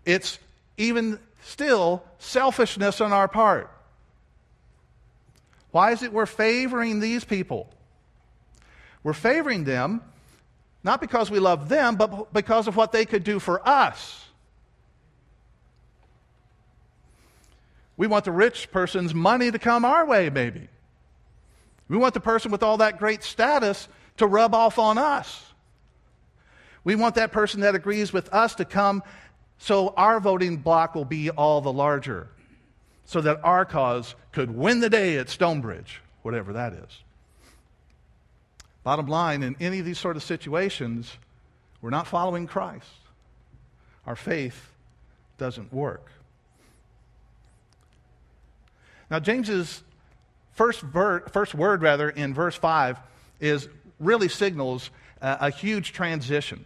It's 0.05 0.39
even 0.77 1.19
still 1.43 2.03
selfishness 2.19 3.01
on 3.01 3.13
our 3.13 3.27
part. 3.27 3.71
Why 5.71 5.91
is 5.91 6.01
it 6.01 6.13
we're 6.13 6.25
favoring 6.25 6.99
these 6.99 7.23
people? 7.23 7.69
We're 9.03 9.13
favoring 9.13 9.63
them 9.63 10.01
not 10.87 11.01
because 11.01 11.29
we 11.29 11.39
love 11.39 11.67
them, 11.67 11.97
but 11.97 12.31
because 12.31 12.65
of 12.67 12.77
what 12.77 12.93
they 12.93 13.03
could 13.03 13.25
do 13.25 13.39
for 13.39 13.67
us. 13.67 14.25
We 17.97 18.07
want 18.07 18.23
the 18.23 18.31
rich 18.31 18.71
person's 18.71 19.13
money 19.13 19.51
to 19.51 19.59
come 19.59 19.83
our 19.83 20.05
way, 20.05 20.29
maybe. 20.29 20.69
We 21.87 21.97
want 21.97 22.13
the 22.13 22.19
person 22.19 22.51
with 22.51 22.63
all 22.63 22.77
that 22.77 22.99
great 22.99 23.23
status 23.23 23.87
to 24.17 24.27
rub 24.27 24.53
off 24.53 24.77
on 24.79 24.97
us. 24.97 25.43
We 26.83 26.95
want 26.95 27.15
that 27.15 27.31
person 27.31 27.61
that 27.61 27.75
agrees 27.75 28.13
with 28.13 28.33
us 28.33 28.55
to 28.55 28.65
come 28.65 29.03
so 29.57 29.93
our 29.97 30.19
voting 30.19 30.57
block 30.57 30.95
will 30.95 31.05
be 31.05 31.29
all 31.29 31.61
the 31.61 31.71
larger, 31.73 32.29
so 33.05 33.21
that 33.21 33.39
our 33.43 33.65
cause 33.65 34.15
could 34.31 34.51
win 34.51 34.79
the 34.79 34.89
day 34.89 35.17
at 35.17 35.29
Stonebridge, 35.29 36.01
whatever 36.21 36.53
that 36.53 36.73
is. 36.73 37.03
Bottom 38.83 39.07
line, 39.07 39.43
in 39.43 39.55
any 39.59 39.79
of 39.79 39.85
these 39.85 39.97
sort 39.97 40.15
of 40.15 40.23
situations, 40.23 41.11
we're 41.81 41.89
not 41.89 42.07
following 42.07 42.47
Christ. 42.47 42.87
Our 44.05 44.15
faith 44.15 44.71
doesn't 45.37 45.73
work. 45.73 46.09
Now, 49.09 49.19
James's 49.19 49.83
first, 50.57 50.81
ver- 50.81 51.21
first 51.31 51.55
word, 51.55 51.81
rather, 51.81 52.09
in 52.09 52.33
verse 52.33 52.55
5 52.55 52.99
is 53.39 53.69
really 53.99 54.27
signals 54.27 54.89
uh, 55.21 55.37
a 55.39 55.49
huge 55.49 55.93
transition. 55.93 56.65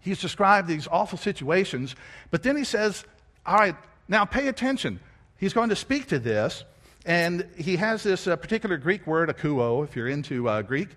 He's 0.00 0.20
described 0.20 0.66
these 0.66 0.88
awful 0.90 1.18
situations, 1.18 1.94
but 2.30 2.42
then 2.42 2.56
he 2.56 2.64
says, 2.64 3.04
All 3.44 3.56
right, 3.56 3.76
now 4.08 4.24
pay 4.24 4.48
attention. 4.48 5.00
He's 5.36 5.52
going 5.52 5.68
to 5.68 5.76
speak 5.76 6.08
to 6.08 6.18
this, 6.18 6.64
and 7.04 7.46
he 7.58 7.76
has 7.76 8.02
this 8.02 8.26
uh, 8.26 8.36
particular 8.36 8.78
Greek 8.78 9.06
word, 9.06 9.28
akuo, 9.28 9.84
if 9.84 9.96
you're 9.96 10.08
into 10.08 10.48
uh, 10.48 10.62
Greek. 10.62 10.88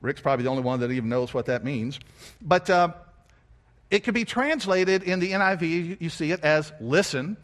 Rick's 0.00 0.20
probably 0.20 0.44
the 0.44 0.50
only 0.50 0.62
one 0.62 0.80
that 0.80 0.90
even 0.90 1.08
knows 1.08 1.32
what 1.32 1.46
that 1.46 1.64
means. 1.64 1.98
But 2.40 2.68
uh, 2.68 2.92
it 3.90 4.00
could 4.00 4.14
be 4.14 4.24
translated 4.24 5.02
in 5.02 5.20
the 5.20 5.32
NIV, 5.32 6.00
you 6.00 6.10
see 6.10 6.32
it 6.32 6.40
as 6.44 6.72
listen. 6.80 7.36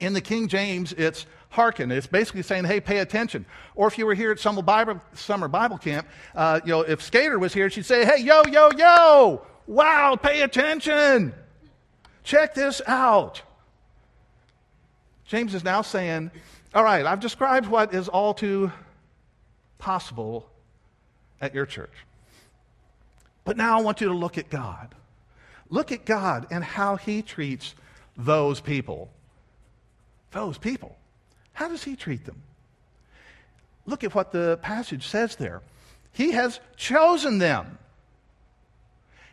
In 0.00 0.12
the 0.12 0.20
King 0.20 0.48
James, 0.48 0.92
it's 0.92 1.26
hearken. 1.54 1.90
It's 1.92 2.06
basically 2.06 2.42
saying, 2.42 2.64
hey, 2.64 2.80
pay 2.80 2.98
attention. 2.98 3.46
Or 3.74 3.86
if 3.86 3.96
you 3.96 4.06
were 4.06 4.14
here 4.14 4.32
at 4.32 4.40
summer 4.40 4.60
Bible, 4.60 5.00
summer 5.14 5.48
Bible 5.48 5.78
camp, 5.78 6.06
uh, 6.34 6.60
you 6.64 6.70
know, 6.70 6.82
if 6.82 7.00
Skater 7.00 7.38
was 7.38 7.54
here, 7.54 7.70
she'd 7.70 7.86
say, 7.86 8.04
hey, 8.04 8.22
yo, 8.22 8.42
yo, 8.50 8.70
yo, 8.76 9.46
wow, 9.66 10.16
pay 10.16 10.42
attention. 10.42 11.32
Check 12.24 12.54
this 12.54 12.82
out. 12.86 13.42
James 15.26 15.54
is 15.54 15.64
now 15.64 15.82
saying, 15.82 16.30
all 16.74 16.84
right, 16.84 17.06
I've 17.06 17.20
described 17.20 17.66
what 17.66 17.94
is 17.94 18.08
all 18.08 18.34
too 18.34 18.72
possible 19.78 20.48
at 21.40 21.54
your 21.54 21.66
church. 21.66 21.92
But 23.44 23.56
now 23.56 23.78
I 23.78 23.82
want 23.82 24.00
you 24.00 24.08
to 24.08 24.14
look 24.14 24.38
at 24.38 24.50
God. 24.50 24.94
Look 25.70 25.92
at 25.92 26.04
God 26.04 26.48
and 26.50 26.64
how 26.64 26.96
he 26.96 27.22
treats 27.22 27.74
those 28.16 28.60
people. 28.60 29.10
Those 30.32 30.58
people. 30.58 30.96
How 31.54 31.68
does 31.68 31.84
he 31.84 31.96
treat 31.96 32.26
them? 32.26 32.42
Look 33.86 34.04
at 34.04 34.14
what 34.14 34.32
the 34.32 34.58
passage 34.62 35.06
says 35.06 35.36
there. 35.36 35.62
He 36.12 36.32
has 36.32 36.60
chosen 36.76 37.38
them, 37.38 37.78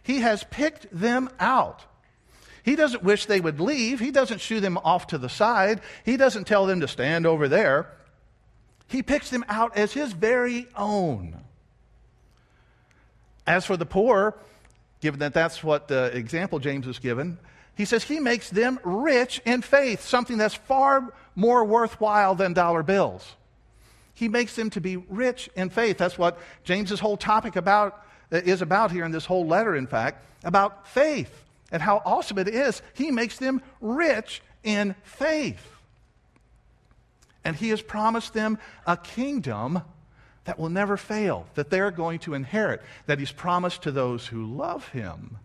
he 0.04 0.22
has 0.22 0.44
picked 0.46 0.88
them 0.92 1.30
out. 1.40 1.84
He 2.64 2.76
doesn't 2.76 3.04
wish 3.04 3.26
they 3.26 3.42
would 3.42 3.60
leave. 3.60 4.00
He 4.00 4.12
doesn't 4.12 4.40
shoo 4.40 4.60
them 4.60 4.78
off 4.78 5.08
to 5.08 5.18
the 5.18 5.30
side. 5.30 5.82
He 6.06 6.16
doesn't 6.16 6.46
tell 6.46 6.68
them 6.68 6.82
to 6.82 6.88
stand 6.88 7.26
over 7.26 7.48
there. 7.48 7.90
He 8.88 9.02
picks 9.02 9.30
them 9.30 9.44
out 9.48 9.76
as 9.78 9.94
his 9.94 10.14
very 10.14 10.68
own. 10.76 11.36
As 13.48 13.66
for 13.66 13.78
the 13.78 13.86
poor, 13.86 14.36
given 15.00 15.22
that 15.22 15.34
that's 15.34 15.64
what 15.64 15.88
the 15.88 16.16
example 16.16 16.60
James 16.60 16.86
has 16.86 17.00
given, 17.00 17.40
he 17.76 17.86
says 17.86 18.04
he 18.04 18.20
makes 18.20 18.50
them 18.50 18.80
rich 18.84 19.42
in 19.46 19.62
faith, 19.62 20.02
something 20.02 20.38
that's 20.38 20.56
far 20.56 21.14
more 21.36 21.64
worthwhile 21.64 22.36
than 22.36 22.54
dollar 22.54 22.84
bills. 22.84 23.36
He 24.14 24.28
makes 24.28 24.56
them 24.56 24.70
to 24.72 24.82
be 24.82 24.98
rich 24.98 25.50
in 25.56 25.70
faith. 25.70 25.98
That's 25.98 26.18
what 26.18 26.40
James's 26.64 27.00
whole 27.00 27.18
topic 27.18 27.56
about 27.56 28.06
uh, 28.32 28.38
is 28.38 28.62
about 28.62 28.92
here 28.92 29.04
in 29.04 29.12
this 29.12 29.26
whole 29.26 29.48
letter, 29.48 29.76
in 29.76 29.88
fact, 29.88 30.24
about 30.44 30.88
faith 30.88 31.44
and 31.72 31.82
how 31.82 32.02
awesome 32.06 32.38
it 32.38 32.48
is. 32.48 32.82
He 32.94 33.12
makes 33.12 33.38
them 33.38 33.62
rich 33.80 34.42
in 34.64 34.96
faith. 35.04 35.66
And 37.44 37.56
he 37.56 37.70
has 37.70 37.82
promised 37.82 38.34
them 38.34 38.60
a 38.86 38.98
kingdom 38.98 39.82
that 40.46 40.60
will 40.60 40.70
never 40.70 40.98
fail, 40.98 41.48
that 41.56 41.70
they're 41.70 41.92
going 41.92 42.20
to 42.20 42.34
inherit, 42.34 42.82
that 43.06 43.20
he's 43.20 43.32
promised 43.32 43.84
to 43.84 43.92
those 43.92 44.28
who 44.28 44.46
love 44.46 44.88
him. 44.90 45.38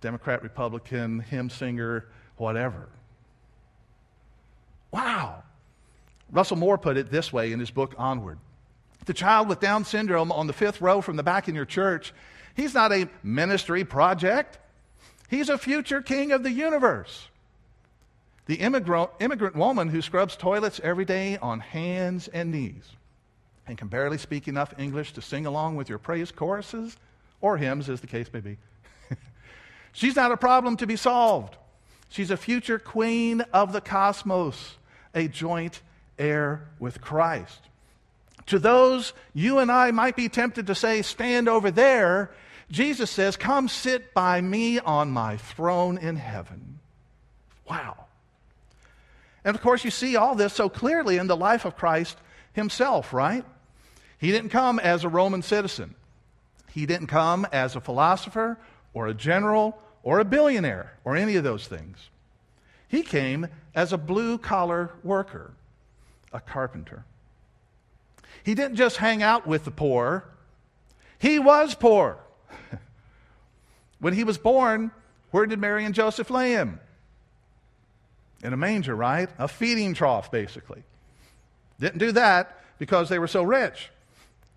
Democrat, 0.00 0.42
Republican, 0.42 1.20
hymn 1.20 1.50
singer, 1.50 2.06
whatever. 2.36 2.88
Wow. 4.90 5.42
Russell 6.30 6.56
Moore 6.56 6.78
put 6.78 6.96
it 6.96 7.10
this 7.10 7.32
way 7.32 7.52
in 7.52 7.60
his 7.60 7.70
book 7.70 7.94
Onward. 7.98 8.38
The 9.06 9.14
child 9.14 9.48
with 9.48 9.60
Down 9.60 9.84
syndrome 9.84 10.32
on 10.32 10.46
the 10.46 10.52
fifth 10.52 10.80
row 10.80 11.00
from 11.00 11.16
the 11.16 11.22
back 11.22 11.48
in 11.48 11.54
your 11.54 11.64
church, 11.64 12.12
he's 12.54 12.74
not 12.74 12.92
a 12.92 13.08
ministry 13.22 13.84
project. 13.84 14.58
He's 15.28 15.48
a 15.48 15.58
future 15.58 16.02
king 16.02 16.32
of 16.32 16.42
the 16.42 16.50
universe. 16.50 17.28
The 18.46 18.56
immigrant, 18.56 19.10
immigrant 19.20 19.56
woman 19.56 19.88
who 19.88 20.02
scrubs 20.02 20.36
toilets 20.36 20.80
every 20.82 21.04
day 21.04 21.36
on 21.38 21.60
hands 21.60 22.28
and 22.28 22.52
knees 22.52 22.84
and 23.66 23.76
can 23.76 23.88
barely 23.88 24.18
speak 24.18 24.48
enough 24.48 24.72
English 24.78 25.12
to 25.14 25.22
sing 25.22 25.46
along 25.46 25.76
with 25.76 25.88
your 25.88 25.98
praise 25.98 26.30
choruses 26.30 26.96
or 27.40 27.56
hymns, 27.56 27.88
as 27.88 28.00
the 28.00 28.06
case 28.06 28.32
may 28.32 28.40
be. 28.40 28.56
She's 29.96 30.14
not 30.14 30.30
a 30.30 30.36
problem 30.36 30.76
to 30.76 30.86
be 30.86 30.96
solved. 30.96 31.56
She's 32.10 32.30
a 32.30 32.36
future 32.36 32.78
queen 32.78 33.40
of 33.54 33.72
the 33.72 33.80
cosmos, 33.80 34.76
a 35.14 35.26
joint 35.26 35.80
heir 36.18 36.68
with 36.78 37.00
Christ. 37.00 37.62
To 38.48 38.58
those 38.58 39.14
you 39.32 39.58
and 39.58 39.72
I 39.72 39.92
might 39.92 40.14
be 40.14 40.28
tempted 40.28 40.66
to 40.66 40.74
say, 40.74 41.00
stand 41.00 41.48
over 41.48 41.70
there, 41.70 42.30
Jesus 42.70 43.10
says, 43.10 43.38
Come 43.38 43.68
sit 43.68 44.12
by 44.12 44.38
me 44.42 44.78
on 44.78 45.12
my 45.12 45.38
throne 45.38 45.96
in 45.96 46.16
heaven. 46.16 46.78
Wow. 47.66 48.04
And 49.46 49.56
of 49.56 49.62
course, 49.62 49.82
you 49.82 49.90
see 49.90 50.14
all 50.14 50.34
this 50.34 50.52
so 50.52 50.68
clearly 50.68 51.16
in 51.16 51.26
the 51.26 51.38
life 51.38 51.64
of 51.64 51.74
Christ 51.74 52.18
himself, 52.52 53.14
right? 53.14 53.46
He 54.18 54.30
didn't 54.30 54.50
come 54.50 54.78
as 54.78 55.04
a 55.04 55.08
Roman 55.08 55.40
citizen. 55.40 55.94
He 56.70 56.84
didn't 56.84 57.06
come 57.06 57.46
as 57.50 57.76
a 57.76 57.80
philosopher 57.80 58.58
or 58.92 59.06
a 59.06 59.14
general 59.14 59.80
or 60.06 60.20
a 60.20 60.24
billionaire 60.24 60.92
or 61.04 61.16
any 61.16 61.34
of 61.34 61.42
those 61.42 61.66
things. 61.66 62.10
He 62.86 63.02
came 63.02 63.48
as 63.74 63.92
a 63.92 63.98
blue 63.98 64.38
collar 64.38 64.92
worker, 65.02 65.52
a 66.32 66.38
carpenter. 66.38 67.04
He 68.44 68.54
didn't 68.54 68.76
just 68.76 68.98
hang 68.98 69.20
out 69.20 69.48
with 69.48 69.64
the 69.64 69.72
poor, 69.72 70.24
he 71.18 71.40
was 71.40 71.74
poor. 71.74 72.18
when 73.98 74.14
he 74.14 74.22
was 74.22 74.38
born, 74.38 74.92
where 75.32 75.44
did 75.44 75.58
Mary 75.58 75.84
and 75.84 75.92
Joseph 75.94 76.30
lay 76.30 76.52
him? 76.52 76.78
In 78.44 78.52
a 78.52 78.56
manger, 78.56 78.94
right? 78.94 79.28
A 79.38 79.48
feeding 79.48 79.92
trough, 79.92 80.30
basically. 80.30 80.84
Didn't 81.80 81.98
do 81.98 82.12
that 82.12 82.60
because 82.78 83.08
they 83.08 83.18
were 83.18 83.26
so 83.26 83.42
rich. 83.42 83.90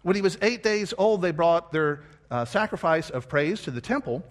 When 0.04 0.16
he 0.16 0.22
was 0.22 0.38
eight 0.44 0.62
days 0.62 0.94
old, 0.96 1.24
they 1.24 1.32
brought 1.32 1.72
their 1.72 2.04
uh, 2.30 2.46
sacrifice 2.46 3.10
of 3.10 3.28
praise 3.28 3.64
to 3.64 3.72
the 3.72 3.82
temple, 3.82 4.24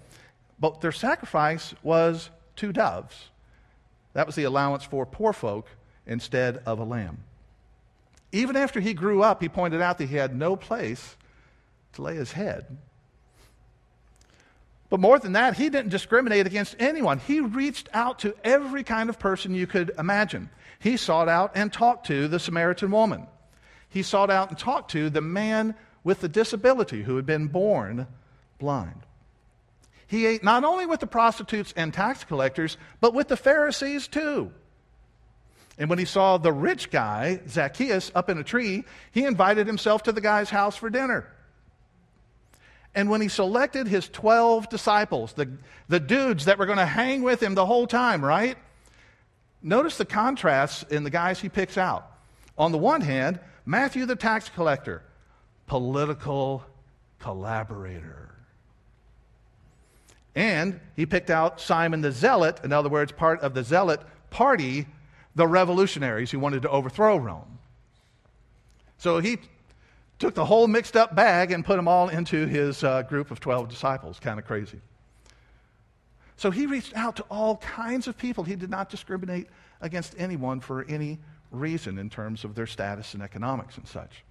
but 0.60 0.80
their 0.80 0.92
sacrifice 0.92 1.74
was 1.82 2.30
two 2.56 2.72
doves. 2.72 3.28
That 4.14 4.26
was 4.26 4.34
the 4.34 4.44
allowance 4.44 4.84
for 4.84 5.06
poor 5.06 5.32
folk 5.32 5.68
instead 6.06 6.62
of 6.66 6.78
a 6.78 6.84
lamb. 6.84 7.18
Even 8.32 8.56
after 8.56 8.80
he 8.80 8.94
grew 8.94 9.22
up, 9.22 9.40
he 9.40 9.48
pointed 9.48 9.80
out 9.80 9.98
that 9.98 10.08
he 10.08 10.16
had 10.16 10.34
no 10.34 10.56
place 10.56 11.16
to 11.94 12.02
lay 12.02 12.16
his 12.16 12.32
head. 12.32 12.66
But 14.90 15.00
more 15.00 15.18
than 15.18 15.32
that, 15.32 15.56
he 15.56 15.68
didn't 15.68 15.90
discriminate 15.90 16.46
against 16.46 16.76
anyone. 16.78 17.18
He 17.18 17.40
reached 17.40 17.88
out 17.92 18.20
to 18.20 18.34
every 18.42 18.82
kind 18.82 19.10
of 19.10 19.18
person 19.18 19.54
you 19.54 19.66
could 19.66 19.92
imagine. 19.98 20.48
He 20.78 20.96
sought 20.96 21.28
out 21.28 21.52
and 21.54 21.72
talked 21.72 22.06
to 22.06 22.28
the 22.28 22.38
Samaritan 22.38 22.90
woman. 22.90 23.26
He 23.88 24.02
sought 24.02 24.30
out 24.30 24.50
and 24.50 24.58
talked 24.58 24.90
to 24.92 25.10
the 25.10 25.20
man 25.20 25.74
with 26.04 26.20
the 26.20 26.28
disability 26.28 27.02
who 27.02 27.16
had 27.16 27.26
been 27.26 27.48
born 27.48 28.06
blind. 28.58 29.02
He 30.08 30.26
ate 30.26 30.42
not 30.42 30.64
only 30.64 30.86
with 30.86 31.00
the 31.00 31.06
prostitutes 31.06 31.72
and 31.76 31.92
tax 31.92 32.24
collectors, 32.24 32.76
but 33.00 33.14
with 33.14 33.28
the 33.28 33.36
Pharisees 33.36 34.08
too. 34.08 34.50
And 35.78 35.88
when 35.88 35.98
he 35.98 36.06
saw 36.06 36.38
the 36.38 36.52
rich 36.52 36.90
guy, 36.90 37.40
Zacchaeus, 37.46 38.10
up 38.14 38.28
in 38.28 38.38
a 38.38 38.42
tree, 38.42 38.84
he 39.12 39.24
invited 39.24 39.66
himself 39.66 40.02
to 40.04 40.12
the 40.12 40.20
guy's 40.20 40.50
house 40.50 40.76
for 40.76 40.90
dinner. 40.90 41.30
And 42.94 43.10
when 43.10 43.20
he 43.20 43.28
selected 43.28 43.86
his 43.86 44.08
12 44.08 44.70
disciples, 44.70 45.34
the, 45.34 45.52
the 45.88 46.00
dudes 46.00 46.46
that 46.46 46.58
were 46.58 46.66
going 46.66 46.78
to 46.78 46.86
hang 46.86 47.22
with 47.22 47.40
him 47.40 47.54
the 47.54 47.66
whole 47.66 47.86
time, 47.86 48.24
right? 48.24 48.56
Notice 49.62 49.98
the 49.98 50.04
contrasts 50.04 50.84
in 50.84 51.04
the 51.04 51.10
guys 51.10 51.38
he 51.38 51.48
picks 51.48 51.76
out. 51.76 52.10
On 52.56 52.72
the 52.72 52.78
one 52.78 53.02
hand, 53.02 53.38
Matthew 53.66 54.06
the 54.06 54.16
tax 54.16 54.48
collector, 54.48 55.02
political 55.66 56.64
collaborator. 57.20 58.37
And 60.38 60.78
he 60.94 61.04
picked 61.04 61.30
out 61.30 61.60
Simon 61.60 62.00
the 62.00 62.12
Zealot, 62.12 62.60
in 62.62 62.72
other 62.72 62.88
words, 62.88 63.10
part 63.10 63.40
of 63.40 63.54
the 63.54 63.64
Zealot 63.64 64.00
party, 64.30 64.86
the 65.34 65.48
revolutionaries 65.48 66.30
who 66.30 66.38
wanted 66.38 66.62
to 66.62 66.70
overthrow 66.70 67.16
Rome. 67.16 67.58
So 68.98 69.18
he 69.18 69.38
took 70.20 70.36
the 70.36 70.44
whole 70.44 70.68
mixed 70.68 70.96
up 70.96 71.16
bag 71.16 71.50
and 71.50 71.64
put 71.64 71.74
them 71.74 71.88
all 71.88 72.08
into 72.08 72.46
his 72.46 72.84
uh, 72.84 73.02
group 73.02 73.32
of 73.32 73.40
12 73.40 73.68
disciples. 73.68 74.20
Kind 74.20 74.38
of 74.38 74.44
crazy. 74.44 74.80
So 76.36 76.52
he 76.52 76.66
reached 76.66 76.96
out 76.96 77.16
to 77.16 77.24
all 77.28 77.56
kinds 77.56 78.06
of 78.06 78.16
people. 78.16 78.44
He 78.44 78.54
did 78.54 78.70
not 78.70 78.90
discriminate 78.90 79.48
against 79.80 80.14
anyone 80.18 80.60
for 80.60 80.84
any 80.84 81.18
reason 81.50 81.98
in 81.98 82.10
terms 82.10 82.44
of 82.44 82.54
their 82.54 82.68
status 82.68 83.12
and 83.14 83.24
economics 83.24 83.76
and 83.76 83.88
such. 83.88 84.22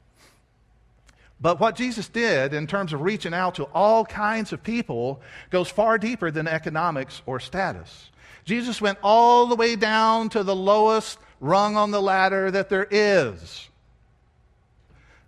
But 1.39 1.59
what 1.59 1.75
Jesus 1.75 2.07
did 2.07 2.53
in 2.53 2.65
terms 2.65 2.93
of 2.93 3.01
reaching 3.01 3.33
out 3.33 3.55
to 3.55 3.65
all 3.65 4.05
kinds 4.05 4.53
of 4.53 4.63
people 4.63 5.21
goes 5.49 5.69
far 5.69 5.97
deeper 5.97 6.31
than 6.31 6.47
economics 6.47 7.21
or 7.25 7.39
status. 7.39 8.09
Jesus 8.43 8.81
went 8.81 8.97
all 9.03 9.45
the 9.45 9.55
way 9.55 9.75
down 9.75 10.29
to 10.29 10.41
the 10.41 10.55
lowest 10.55 11.19
rung 11.39 11.75
on 11.75 11.91
the 11.91 12.01
ladder 12.01 12.49
that 12.49 12.69
there 12.69 12.87
is. 12.89 13.69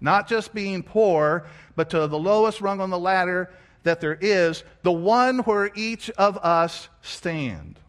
Not 0.02 0.28
just 0.28 0.54
being 0.54 0.82
poor, 0.82 1.46
but 1.76 1.90
to 1.92 2.08
the 2.08 2.18
lowest 2.18 2.62
rung 2.62 2.82
on 2.82 2.90
the 2.90 2.98
ladder 2.98 3.52
that 3.84 4.02
there 4.02 4.18
is, 4.20 4.64
the 4.82 4.92
one 4.92 5.40
where 5.40 5.72
each 5.76 6.10
of 6.12 6.38
us 6.38 6.90
stand. 7.02 7.80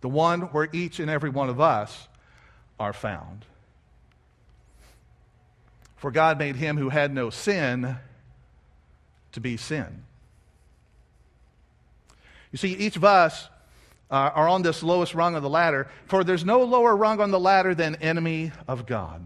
The 0.00 0.08
one 0.08 0.42
where 0.42 0.68
each 0.72 1.00
and 1.00 1.10
every 1.10 1.30
one 1.30 1.48
of 1.48 1.60
us 1.60 2.08
are 2.78 2.92
found. 2.92 3.44
For 5.96 6.10
God 6.10 6.38
made 6.38 6.56
him 6.56 6.76
who 6.76 6.88
had 6.88 7.12
no 7.14 7.30
sin 7.30 7.96
to 9.32 9.40
be 9.40 9.56
sin. 9.56 10.04
You 12.52 12.58
see, 12.58 12.72
each 12.72 12.96
of 12.96 13.04
us 13.04 13.48
uh, 14.10 14.30
are 14.34 14.48
on 14.48 14.62
this 14.62 14.82
lowest 14.82 15.14
rung 15.14 15.34
of 15.34 15.42
the 15.42 15.50
ladder, 15.50 15.88
for 16.06 16.22
there's 16.22 16.44
no 16.44 16.62
lower 16.62 16.94
rung 16.94 17.20
on 17.20 17.30
the 17.30 17.40
ladder 17.40 17.74
than 17.74 17.96
enemy 17.96 18.52
of 18.68 18.86
God. 18.86 19.22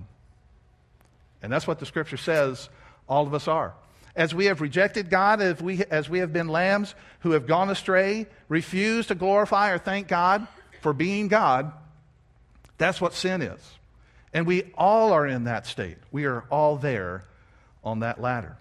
And 1.43 1.53
that's 1.53 1.67
what 1.67 1.79
the 1.79 1.87
scripture 1.87 2.17
says 2.17 2.69
all 3.09 3.27
of 3.27 3.35
us 3.35 3.49
are. 3.49 3.75
As 4.17 4.35
we 4.35 4.47
have 4.47 4.61
rejected 4.61 5.11
God, 5.11 5.41
as 5.41 5.61
we, 5.61 5.85
as 5.85 6.09
we 6.09 6.21
have 6.21 6.33
been 6.33 6.49
lambs 6.49 6.95
who 7.21 7.33
have 7.33 7.47
gone 7.47 7.71
astray, 7.71 8.27
refused 8.49 9.09
to 9.09 9.15
glorify 9.15 9.71
or 9.71 9.79
thank 9.79 10.09
God 10.09 10.49
for 10.81 10.93
being 10.93 11.29
God, 11.29 11.73
that's 12.79 13.01
what 13.01 13.13
sin 13.13 13.43
is. 13.43 13.61
And 14.33 14.47
we 14.47 14.65
all 14.75 15.13
are 15.13 15.27
in 15.27 15.45
that 15.45 15.67
state. 15.67 15.97
We 16.13 16.27
are 16.27 16.45
all 16.51 16.77
there 16.77 17.25
on 17.83 18.01
that 18.01 18.21
ladder. 18.21 18.57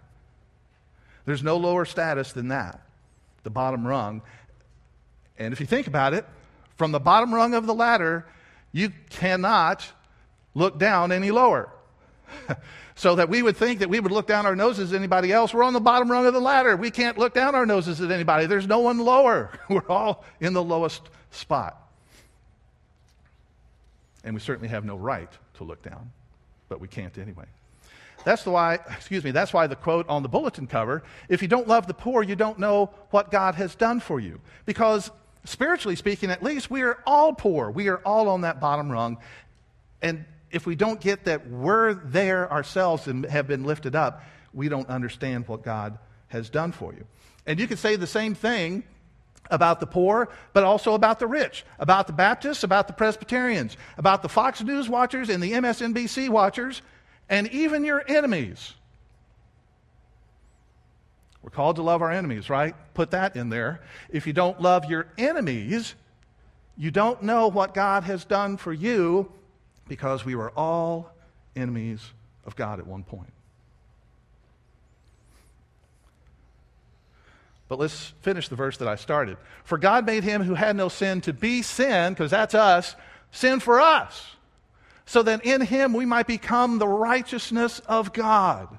There's 1.26 1.44
no 1.44 1.58
lower 1.58 1.84
status 1.86 2.32
than 2.32 2.50
that, 2.50 2.82
the 3.44 3.50
bottom 3.50 3.86
rung. 3.86 4.22
And 5.38 5.54
if 5.54 5.60
you 5.60 5.66
think 5.66 5.88
about 5.88 6.14
it, 6.14 6.26
from 6.78 6.92
the 6.92 7.00
bottom 7.00 7.34
rung 7.34 7.54
of 7.54 7.66
the 7.66 7.74
ladder, 7.74 8.26
you 8.72 8.92
cannot 9.10 9.86
look 10.54 10.80
down 10.80 11.12
any 11.12 11.32
lower. 11.32 11.70
so 12.96 13.16
that 13.16 13.30
we 13.30 13.42
would 13.42 13.56
think 13.58 13.80
that 13.80 13.90
we 13.90 14.00
would 14.00 14.12
look 14.12 14.28
down 14.28 14.46
our 14.46 14.56
noses 14.56 14.92
at 14.92 14.98
anybody 14.98 15.32
else. 15.32 15.54
We're 15.54 15.64
on 15.64 15.74
the 15.74 15.80
bottom 15.80 16.12
rung 16.12 16.26
of 16.26 16.34
the 16.34 16.42
ladder. 16.42 16.76
We 16.76 16.92
can't 16.92 17.18
look 17.18 17.34
down 17.34 17.56
our 17.56 17.66
noses 17.66 18.02
at 18.02 18.10
anybody. 18.12 18.46
There's 18.48 18.68
no 18.68 18.80
one 18.80 19.00
lower. 19.00 19.52
We're 19.70 19.88
all 19.88 20.26
in 20.40 20.54
the 20.54 20.64
lowest 20.64 21.02
spot. 21.32 21.82
And 24.24 24.34
we 24.34 24.42
certainly 24.42 24.70
have 24.70 24.84
no 24.84 24.98
right 24.98 25.30
to 25.58 25.64
look 25.64 25.82
down, 25.84 26.12
but 26.70 26.80
we 26.80 26.88
can't 26.88 27.18
anyway. 27.18 27.46
That's 28.24 28.46
why, 28.46 28.76
excuse 28.92 29.24
me, 29.24 29.32
that's 29.32 29.54
why 29.54 29.68
the 29.68 29.76
quote 29.76 30.08
on 30.10 30.24
the 30.24 30.30
bulletin 30.30 30.68
cover, 30.68 31.04
if 31.30 31.42
you 31.42 31.48
don't 31.48 31.68
love 31.68 31.88
the 31.88 31.94
poor, 31.94 32.24
you 32.24 32.36
don't 32.36 32.60
know 32.60 32.92
what 33.12 33.32
God 33.32 33.56
has 33.56 33.76
done 33.76 34.00
for 34.00 34.20
you. 34.20 34.40
Because 34.66 35.12
spiritually 35.46 35.96
speaking, 35.96 36.30
at 36.30 36.44
least, 36.44 36.70
we 36.70 36.82
are 36.82 37.00
all 37.06 37.34
poor. 37.34 37.72
We 37.72 37.88
are 37.88 37.98
all 38.00 38.30
on 38.30 38.42
that 38.42 38.60
bottom 38.60 38.92
rung. 38.92 39.18
And 40.02 40.26
if 40.52 40.66
we 40.66 40.76
don't 40.76 41.00
get 41.00 41.26
that 41.26 41.50
we're 41.50 41.94
there 41.94 42.52
ourselves 42.52 43.08
and 43.08 43.26
have 43.26 43.48
been 43.48 43.64
lifted 43.64 43.96
up, 43.96 44.24
we 44.54 44.70
don't 44.70 44.90
understand 44.90 45.48
what 45.48 45.64
God 45.64 45.98
has 46.28 46.50
done 46.50 46.72
for 46.72 46.94
you. 46.94 47.06
And 47.46 47.60
you 47.60 47.68
could 47.68 47.80
say 47.80 47.96
the 47.96 48.08
same 48.08 48.36
thing 48.36 48.84
about 49.50 49.80
the 49.80 49.88
poor, 49.88 50.30
but 50.54 50.64
also 50.64 50.94
about 50.94 51.20
the 51.20 51.28
rich, 51.28 51.66
about 51.80 52.08
the 52.08 52.14
Baptists, 52.14 52.64
about 52.64 52.88
the 52.88 52.94
Presbyterians, 52.94 53.78
about 53.98 54.22
the 54.22 54.30
Fox 54.30 54.62
News 54.62 54.90
watchers 54.90 55.30
and 55.30 55.42
the 55.42 55.54
MSNBC 55.54 56.30
watchers, 56.30 56.82
and 57.30 57.48
even 57.52 57.84
your 57.84 58.04
enemies. 58.08 58.74
We're 61.42 61.52
called 61.52 61.78
to 61.78 61.82
love 61.82 62.02
our 62.02 62.12
enemies, 62.12 62.50
right? 62.50 62.76
Put 62.94 63.12
that 63.12 63.36
in 63.36 63.50
there. 63.50 63.82
If 64.10 64.28
you 64.28 64.34
don't 64.34 64.62
love 64.62 64.90
your 64.90 65.08
enemies, 65.18 65.96
you 66.78 66.92
don't 66.92 67.24
know 67.24 67.48
what 67.48 67.74
God 67.74 68.04
has 68.04 68.26
done 68.26 68.58
for 68.58 68.74
you 68.74 69.32
because 69.88 70.26
we 70.26 70.36
were 70.36 70.52
all 70.52 71.12
enemies 71.56 72.02
of 72.46 72.56
God 72.56 72.80
at 72.80 72.88
one 72.88 73.04
point. 73.04 73.32
But 77.70 77.80
let's 77.80 78.14
finish 78.22 78.48
the 78.48 78.56
verse 78.56 78.78
that 78.78 78.88
I 78.88 78.96
started. 78.96 79.38
For 79.64 79.78
God 79.78 80.06
made 80.06 80.24
him 80.24 80.42
who 80.42 80.56
had 80.56 80.76
no 80.76 80.88
sin 80.90 81.22
to 81.22 81.34
be 81.34 81.62
sin, 81.62 82.14
because 82.14 82.32
that's 82.32 82.56
us, 82.56 82.96
sin 83.32 83.60
for 83.60 83.82
us, 83.82 84.36
so 85.06 85.22
that 85.24 85.46
in 85.46 85.62
him 85.62 85.94
we 85.94 86.06
might 86.06 86.28
become 86.28 86.80
the 86.80 86.88
righteousness 86.88 87.80
of 87.80 88.14
God. 88.14 88.78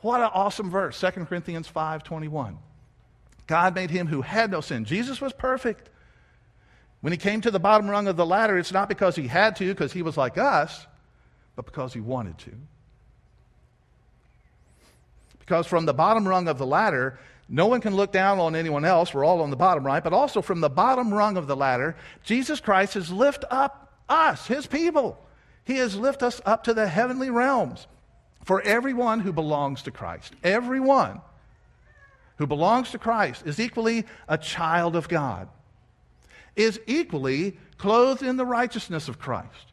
What 0.00 0.20
an 0.20 0.30
awesome 0.32 0.70
verse, 0.70 0.96
2 0.96 1.26
Corinthians 1.26 1.68
5:21. 1.68 2.58
God 3.46 3.74
made 3.74 3.90
him 3.90 4.06
who 4.06 4.22
had 4.22 4.50
no 4.50 4.60
sin. 4.60 4.84
Jesus 4.84 5.20
was 5.20 5.32
perfect. 5.32 5.88
When 7.00 7.12
he 7.12 7.16
came 7.16 7.40
to 7.42 7.50
the 7.50 7.60
bottom 7.60 7.88
rung 7.88 8.08
of 8.08 8.16
the 8.16 8.26
ladder, 8.26 8.58
it's 8.58 8.72
not 8.72 8.88
because 8.88 9.16
he 9.16 9.28
had 9.28 9.56
to, 9.56 9.68
because 9.68 9.92
he 9.92 10.02
was 10.02 10.16
like 10.16 10.38
us, 10.38 10.86
but 11.54 11.64
because 11.64 11.92
he 11.92 12.00
wanted 12.00 12.38
to. 12.38 12.52
Because 15.38 15.66
from 15.66 15.86
the 15.86 15.94
bottom 15.94 16.26
rung 16.26 16.48
of 16.48 16.58
the 16.58 16.66
ladder, 16.66 17.20
no 17.48 17.66
one 17.66 17.80
can 17.80 17.94
look 17.94 18.12
down 18.12 18.38
on 18.38 18.56
anyone 18.56 18.84
else. 18.84 19.14
We're 19.14 19.24
all 19.24 19.42
on 19.42 19.50
the 19.50 19.56
bottom, 19.56 19.84
right? 19.84 20.02
But 20.02 20.12
also 20.12 20.42
from 20.42 20.60
the 20.60 20.68
bottom 20.68 21.12
rung 21.12 21.36
of 21.36 21.46
the 21.46 21.56
ladder, 21.56 21.96
Jesus 22.24 22.60
Christ 22.60 22.94
has 22.94 23.10
lifted 23.10 23.52
up 23.52 23.92
us, 24.08 24.46
his 24.46 24.66
people. 24.66 25.18
He 25.64 25.76
has 25.76 25.96
lifted 25.96 26.26
us 26.26 26.40
up 26.44 26.64
to 26.64 26.74
the 26.74 26.88
heavenly 26.88 27.30
realms. 27.30 27.86
For 28.44 28.60
everyone 28.62 29.20
who 29.20 29.32
belongs 29.32 29.82
to 29.82 29.90
Christ, 29.90 30.34
everyone 30.44 31.20
who 32.36 32.46
belongs 32.46 32.90
to 32.92 32.98
Christ 32.98 33.44
is 33.46 33.58
equally 33.58 34.04
a 34.28 34.38
child 34.38 34.94
of 34.94 35.08
God 35.08 35.48
is 36.56 36.80
equally 36.86 37.58
clothed 37.76 38.22
in 38.22 38.38
the 38.38 38.46
righteousness 38.46 39.08
of 39.08 39.18
Christ, 39.18 39.72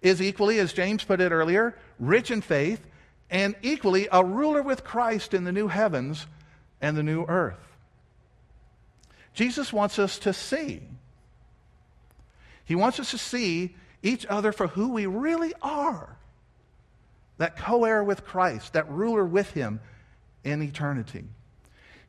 is 0.00 0.20
equally, 0.20 0.58
as 0.58 0.72
James 0.72 1.04
put 1.04 1.20
it 1.20 1.30
earlier, 1.30 1.76
rich 1.98 2.30
in 2.30 2.40
faith, 2.40 2.84
and 3.30 3.54
equally 3.62 4.08
a 4.10 4.24
ruler 4.24 4.62
with 4.62 4.84
Christ 4.84 5.34
in 5.34 5.44
the 5.44 5.52
new 5.52 5.68
heavens 5.68 6.26
and 6.84 6.96
the 6.96 7.02
new 7.02 7.24
earth. 7.24 7.58
Jesus 9.32 9.72
wants 9.72 9.98
us 9.98 10.18
to 10.20 10.32
see. 10.32 10.82
He 12.64 12.74
wants 12.74 13.00
us 13.00 13.10
to 13.10 13.18
see 13.18 13.74
each 14.02 14.26
other 14.26 14.52
for 14.52 14.68
who 14.68 14.92
we 14.92 15.06
really 15.06 15.52
are. 15.62 16.16
That 17.38 17.56
co 17.56 17.84
heir 17.84 18.04
with 18.04 18.24
Christ, 18.24 18.74
that 18.74 18.88
ruler 18.88 19.24
with 19.24 19.50
Him 19.52 19.80
in 20.44 20.62
eternity. 20.62 21.24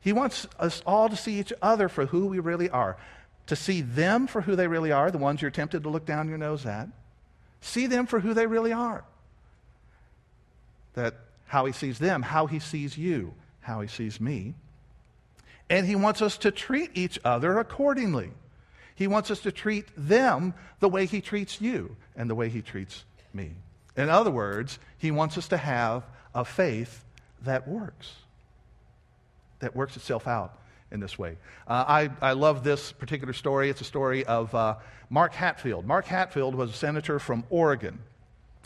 He 0.00 0.12
wants 0.12 0.46
us 0.58 0.82
all 0.86 1.08
to 1.08 1.16
see 1.16 1.40
each 1.40 1.52
other 1.60 1.88
for 1.88 2.06
who 2.06 2.26
we 2.26 2.38
really 2.38 2.70
are 2.70 2.96
to 3.46 3.56
see 3.56 3.80
them 3.80 4.26
for 4.26 4.40
who 4.40 4.56
they 4.56 4.66
really 4.66 4.92
are, 4.92 5.10
the 5.10 5.18
ones 5.18 5.40
you're 5.40 5.50
tempted 5.50 5.84
to 5.84 5.88
look 5.88 6.04
down 6.04 6.28
your 6.28 6.38
nose 6.38 6.66
at. 6.66 6.88
See 7.60 7.86
them 7.86 8.06
for 8.06 8.20
who 8.20 8.34
they 8.34 8.46
really 8.46 8.72
are. 8.72 9.04
That 10.94 11.14
how 11.46 11.66
he 11.66 11.72
sees 11.72 11.98
them, 11.98 12.22
how 12.22 12.46
he 12.46 12.58
sees 12.58 12.98
you, 12.98 13.34
how 13.60 13.80
he 13.80 13.88
sees 13.88 14.20
me. 14.20 14.54
And 15.68 15.86
he 15.86 15.96
wants 15.96 16.22
us 16.22 16.38
to 16.38 16.50
treat 16.50 16.90
each 16.94 17.18
other 17.24 17.58
accordingly. 17.58 18.30
He 18.94 19.06
wants 19.06 19.30
us 19.30 19.40
to 19.40 19.52
treat 19.52 19.86
them 19.96 20.54
the 20.80 20.88
way 20.88 21.06
he 21.06 21.20
treats 21.20 21.60
you 21.60 21.96
and 22.16 22.30
the 22.30 22.34
way 22.34 22.48
he 22.48 22.62
treats 22.62 23.04
me. 23.34 23.52
In 23.96 24.08
other 24.08 24.30
words, 24.30 24.78
he 24.98 25.10
wants 25.10 25.36
us 25.36 25.48
to 25.48 25.56
have 25.56 26.04
a 26.34 26.44
faith 26.44 27.04
that 27.42 27.66
works, 27.66 28.12
that 29.60 29.74
works 29.74 29.96
itself 29.96 30.26
out 30.26 30.58
in 30.90 31.00
this 31.00 31.18
way. 31.18 31.36
Uh, 31.66 31.84
I, 31.86 32.10
I 32.20 32.32
love 32.32 32.62
this 32.62 32.92
particular 32.92 33.32
story. 33.32 33.70
It's 33.70 33.80
a 33.80 33.84
story 33.84 34.24
of 34.24 34.54
uh, 34.54 34.76
Mark 35.10 35.34
Hatfield. 35.34 35.86
Mark 35.86 36.06
Hatfield 36.06 36.54
was 36.54 36.70
a 36.70 36.74
senator 36.74 37.18
from 37.18 37.44
Oregon 37.50 37.98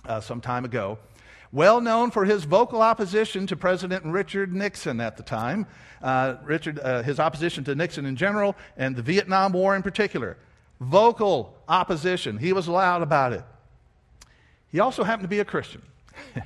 uh, 0.06 0.20
some 0.20 0.40
time 0.40 0.64
ago, 0.64 0.98
well 1.52 1.80
known 1.80 2.10
for 2.10 2.24
his 2.24 2.44
vocal 2.44 2.82
opposition 2.82 3.46
to 3.48 3.56
President 3.56 4.04
Richard 4.04 4.52
Nixon 4.52 5.00
at 5.00 5.16
the 5.16 5.22
time. 5.22 5.66
Uh, 6.00 6.36
Richard, 6.44 6.78
uh, 6.78 7.02
his 7.02 7.18
opposition 7.18 7.64
to 7.64 7.74
Nixon 7.74 8.06
in 8.06 8.16
general 8.16 8.56
and 8.76 8.94
the 8.94 9.02
Vietnam 9.02 9.52
War 9.52 9.74
in 9.74 9.82
particular. 9.82 10.36
Vocal 10.80 11.54
opposition. 11.68 12.38
He 12.38 12.52
was 12.52 12.68
loud 12.68 13.02
about 13.02 13.32
it. 13.32 13.44
He 14.68 14.80
also 14.80 15.02
happened 15.02 15.24
to 15.24 15.28
be 15.28 15.40
a 15.40 15.44
Christian. 15.44 15.82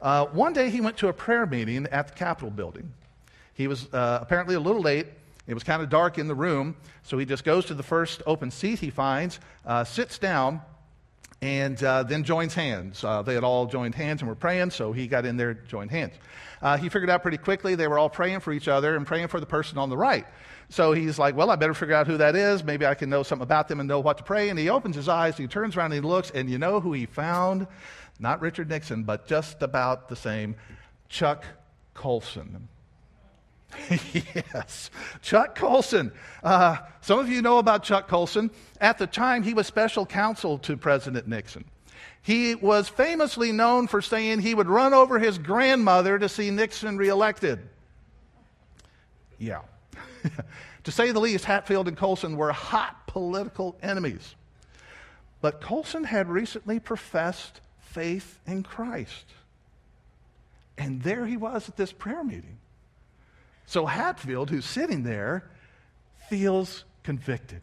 Uh, 0.00 0.26
one 0.26 0.52
day 0.52 0.70
he 0.70 0.80
went 0.80 0.96
to 0.96 1.08
a 1.08 1.12
prayer 1.12 1.44
meeting 1.44 1.84
at 1.90 2.06
the 2.06 2.14
Capitol 2.14 2.50
building. 2.50 2.92
He 3.54 3.66
was 3.66 3.92
uh, 3.92 4.20
apparently 4.22 4.54
a 4.54 4.60
little 4.60 4.80
late. 4.80 5.06
It 5.48 5.54
was 5.54 5.64
kind 5.64 5.82
of 5.82 5.88
dark 5.88 6.18
in 6.18 6.28
the 6.28 6.34
room, 6.34 6.76
so 7.02 7.18
he 7.18 7.24
just 7.24 7.42
goes 7.42 7.64
to 7.66 7.74
the 7.74 7.82
first 7.82 8.22
open 8.26 8.50
seat 8.50 8.78
he 8.78 8.90
finds, 8.90 9.40
uh, 9.66 9.82
sits 9.82 10.18
down, 10.18 10.60
and 11.40 11.82
uh, 11.84 12.02
then 12.02 12.24
joins 12.24 12.54
hands. 12.54 13.04
Uh, 13.04 13.22
they 13.22 13.34
had 13.34 13.44
all 13.44 13.66
joined 13.66 13.94
hands 13.94 14.20
and 14.20 14.28
were 14.28 14.34
praying, 14.34 14.70
so 14.70 14.92
he 14.92 15.06
got 15.06 15.24
in 15.24 15.36
there, 15.36 15.54
joined 15.54 15.90
hands. 15.90 16.14
Uh, 16.60 16.76
he 16.76 16.88
figured 16.88 17.10
out 17.10 17.22
pretty 17.22 17.36
quickly 17.36 17.74
they 17.74 17.86
were 17.86 17.98
all 17.98 18.10
praying 18.10 18.40
for 18.40 18.52
each 18.52 18.66
other 18.66 18.96
and 18.96 19.06
praying 19.06 19.28
for 19.28 19.38
the 19.38 19.46
person 19.46 19.78
on 19.78 19.88
the 19.88 19.96
right. 19.96 20.26
So 20.68 20.92
he's 20.92 21.18
like, 21.18 21.36
Well, 21.36 21.50
I 21.50 21.56
better 21.56 21.74
figure 21.74 21.94
out 21.94 22.06
who 22.06 22.16
that 22.16 22.34
is. 22.34 22.64
Maybe 22.64 22.84
I 22.84 22.94
can 22.94 23.08
know 23.08 23.22
something 23.22 23.44
about 23.44 23.68
them 23.68 23.80
and 23.80 23.88
know 23.88 24.00
what 24.00 24.18
to 24.18 24.24
pray. 24.24 24.48
And 24.48 24.58
he 24.58 24.68
opens 24.68 24.96
his 24.96 25.08
eyes, 25.08 25.36
he 25.36 25.46
turns 25.46 25.76
around 25.76 25.92
and 25.92 26.04
he 26.04 26.08
looks, 26.08 26.30
and 26.30 26.50
you 26.50 26.58
know 26.58 26.80
who 26.80 26.92
he 26.92 27.06
found? 27.06 27.66
Not 28.18 28.40
Richard 28.40 28.68
Nixon, 28.68 29.04
but 29.04 29.26
just 29.26 29.62
about 29.62 30.08
the 30.08 30.16
same 30.16 30.56
Chuck 31.08 31.44
Colson. 31.94 32.68
yes, 34.14 34.90
Chuck 35.22 35.54
Colson. 35.54 36.12
Uh, 36.42 36.78
some 37.00 37.18
of 37.18 37.28
you 37.28 37.42
know 37.42 37.58
about 37.58 37.82
Chuck 37.82 38.08
Colson. 38.08 38.50
At 38.80 38.98
the 38.98 39.06
time, 39.06 39.42
he 39.42 39.54
was 39.54 39.66
special 39.66 40.06
counsel 40.06 40.58
to 40.60 40.76
President 40.76 41.26
Nixon. 41.26 41.64
He 42.22 42.54
was 42.54 42.88
famously 42.88 43.52
known 43.52 43.86
for 43.86 44.02
saying 44.02 44.40
he 44.40 44.54
would 44.54 44.68
run 44.68 44.92
over 44.94 45.18
his 45.18 45.38
grandmother 45.38 46.18
to 46.18 46.28
see 46.28 46.50
Nixon 46.50 46.96
reelected. 46.96 47.60
Yeah. 49.38 49.62
to 50.84 50.92
say 50.92 51.12
the 51.12 51.20
least, 51.20 51.44
Hatfield 51.44 51.88
and 51.88 51.96
Colson 51.96 52.36
were 52.36 52.52
hot 52.52 53.06
political 53.06 53.76
enemies. 53.82 54.34
But 55.40 55.60
Colson 55.60 56.04
had 56.04 56.28
recently 56.28 56.80
professed 56.80 57.60
faith 57.78 58.38
in 58.46 58.62
Christ. 58.62 59.24
And 60.76 61.02
there 61.02 61.26
he 61.26 61.36
was 61.36 61.68
at 61.68 61.76
this 61.76 61.92
prayer 61.92 62.24
meeting. 62.24 62.58
So 63.68 63.84
Hatfield, 63.84 64.48
who's 64.48 64.64
sitting 64.64 65.02
there, 65.02 65.44
feels 66.30 66.86
convicted. 67.02 67.60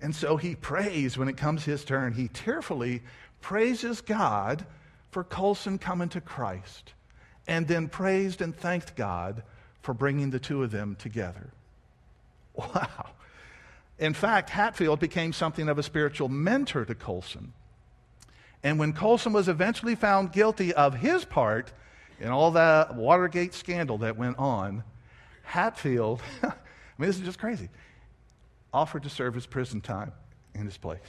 And 0.00 0.16
so 0.16 0.38
he 0.38 0.54
prays 0.54 1.18
when 1.18 1.28
it 1.28 1.36
comes 1.36 1.66
his 1.66 1.84
turn. 1.84 2.14
He 2.14 2.28
tearfully 2.28 3.02
praises 3.42 4.00
God 4.00 4.64
for 5.10 5.24
Colson 5.24 5.78
coming 5.78 6.08
to 6.08 6.22
Christ, 6.22 6.94
and 7.46 7.68
then 7.68 7.86
praised 7.86 8.40
and 8.40 8.56
thanked 8.56 8.96
God 8.96 9.42
for 9.82 9.92
bringing 9.92 10.30
the 10.30 10.40
two 10.40 10.62
of 10.62 10.70
them 10.70 10.96
together. 10.96 11.50
Wow. 12.54 13.10
In 13.98 14.14
fact, 14.14 14.48
Hatfield 14.48 15.00
became 15.00 15.34
something 15.34 15.68
of 15.68 15.78
a 15.78 15.82
spiritual 15.82 16.30
mentor 16.30 16.86
to 16.86 16.94
Colson. 16.94 17.52
And 18.62 18.78
when 18.78 18.94
Colson 18.94 19.34
was 19.34 19.48
eventually 19.48 19.96
found 19.96 20.32
guilty 20.32 20.72
of 20.72 20.94
his 20.94 21.26
part 21.26 21.72
and 22.22 22.30
all 22.30 22.52
that 22.52 22.94
Watergate 22.94 23.52
scandal 23.52 23.98
that 23.98 24.16
went 24.16 24.38
on, 24.38 24.84
Hatfield, 25.42 26.22
I 26.42 26.46
mean, 26.96 27.08
this 27.08 27.18
is 27.18 27.24
just 27.24 27.38
crazy, 27.38 27.68
offered 28.72 29.02
to 29.02 29.10
serve 29.10 29.34
his 29.34 29.44
prison 29.44 29.80
time 29.80 30.12
in 30.54 30.64
his 30.64 30.78
place. 30.78 31.00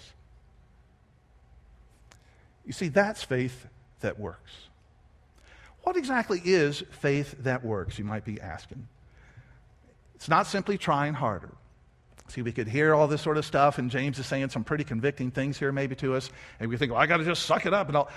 You 2.65 2.73
see, 2.73 2.87
that's 2.87 3.23
faith 3.23 3.67
that 3.99 4.19
works. 4.19 4.51
What 5.83 5.97
exactly 5.97 6.41
is 6.43 6.83
faith 6.89 7.35
that 7.39 7.63
works, 7.63 7.99
you 7.99 8.05
might 8.05 8.25
be 8.25 8.41
asking? 8.41 8.87
It's 10.15 10.29
not 10.29 10.47
simply 10.47 10.77
trying 10.77 11.13
harder. 11.13 11.51
See, 12.29 12.41
we 12.41 12.53
could 12.53 12.69
hear 12.69 12.95
all 12.95 13.07
this 13.07 13.21
sort 13.21 13.37
of 13.37 13.45
stuff, 13.45 13.77
and 13.77 13.91
James 13.91 14.17
is 14.17 14.25
saying 14.25 14.49
some 14.49 14.63
pretty 14.63 14.85
convicting 14.85 15.29
things 15.29 15.59
here, 15.59 15.71
maybe 15.71 15.93
to 15.97 16.15
us, 16.15 16.31
and 16.59 16.69
we 16.69 16.77
think, 16.77 16.91
well, 16.91 17.01
I 17.01 17.05
got 17.05 17.17
to 17.17 17.25
just 17.25 17.43
suck 17.43 17.65
it 17.65 17.73
up 17.73 17.89
and 17.89 17.97
all. 17.97 18.09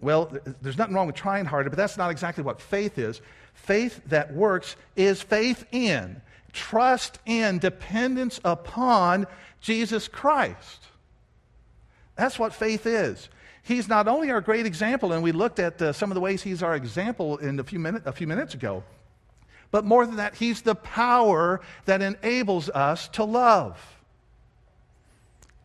Well, 0.00 0.32
there's 0.62 0.78
nothing 0.78 0.94
wrong 0.94 1.06
with 1.06 1.16
trying 1.16 1.44
harder, 1.44 1.70
but 1.70 1.76
that's 1.76 1.96
not 1.96 2.10
exactly 2.10 2.44
what 2.44 2.60
faith 2.60 2.98
is. 2.98 3.20
Faith 3.54 4.00
that 4.06 4.32
works 4.32 4.76
is 4.94 5.20
faith 5.20 5.64
in, 5.72 6.22
trust 6.52 7.18
in, 7.26 7.58
dependence 7.58 8.40
upon 8.44 9.26
Jesus 9.60 10.06
Christ. 10.06 10.84
That's 12.14 12.38
what 12.38 12.54
faith 12.54 12.86
is. 12.86 13.28
He's 13.62 13.88
not 13.88 14.08
only 14.08 14.30
our 14.30 14.40
great 14.40 14.66
example, 14.66 15.12
and 15.12 15.22
we 15.22 15.32
looked 15.32 15.58
at 15.58 15.82
uh, 15.82 15.92
some 15.92 16.10
of 16.10 16.14
the 16.14 16.20
ways 16.20 16.42
he's 16.42 16.62
our 16.62 16.74
example 16.74 17.36
in 17.38 17.58
a 17.58 17.64
few, 17.64 17.78
minute, 17.78 18.02
a 18.06 18.12
few 18.12 18.26
minutes 18.26 18.54
ago, 18.54 18.84
but 19.70 19.84
more 19.84 20.06
than 20.06 20.16
that, 20.16 20.36
he's 20.36 20.62
the 20.62 20.74
power 20.74 21.60
that 21.84 22.00
enables 22.00 22.70
us 22.70 23.08
to 23.08 23.24
love. 23.24 23.78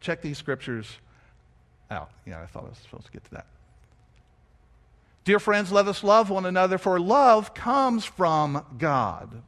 Check 0.02 0.22
these 0.22 0.38
scriptures 0.38 0.98
out. 1.90 2.10
Yeah, 2.26 2.42
I 2.42 2.46
thought 2.48 2.66
I 2.66 2.70
was 2.70 2.78
supposed 2.80 3.06
to 3.06 3.12
get 3.12 3.24
to 3.26 3.32
that. 3.32 3.46
Dear 5.26 5.40
friends, 5.40 5.72
let 5.72 5.88
us 5.88 6.04
love 6.04 6.30
one 6.30 6.46
another, 6.46 6.78
for 6.78 7.00
love 7.00 7.54
comes 7.54 8.04
from 8.04 8.66
God. 8.78 9.42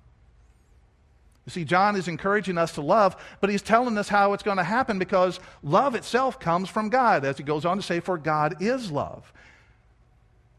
You 1.46 1.52
see, 1.52 1.66
John 1.66 1.96
is 1.96 2.08
encouraging 2.08 2.58
us 2.58 2.74
to 2.74 2.82
love, 2.82 3.16
but 3.42 3.50
he's 3.50 3.62
telling 3.62 3.98
us 3.98 4.08
how 4.08 4.34
it's 4.34 4.42
going 4.42 4.58
to 4.58 4.64
happen 4.64 4.98
because 4.98 5.40
love 5.62 5.94
itself 5.94 6.40
comes 6.40 6.70
from 6.70 6.90
God, 6.90 7.26
as 7.26 7.38
he 7.38 7.44
goes 7.44 7.66
on 7.66 7.78
to 7.78 7.84
say, 7.84 8.00
for 8.00 8.18
God 8.18 8.62
is 8.62 8.90
love. 8.90 9.32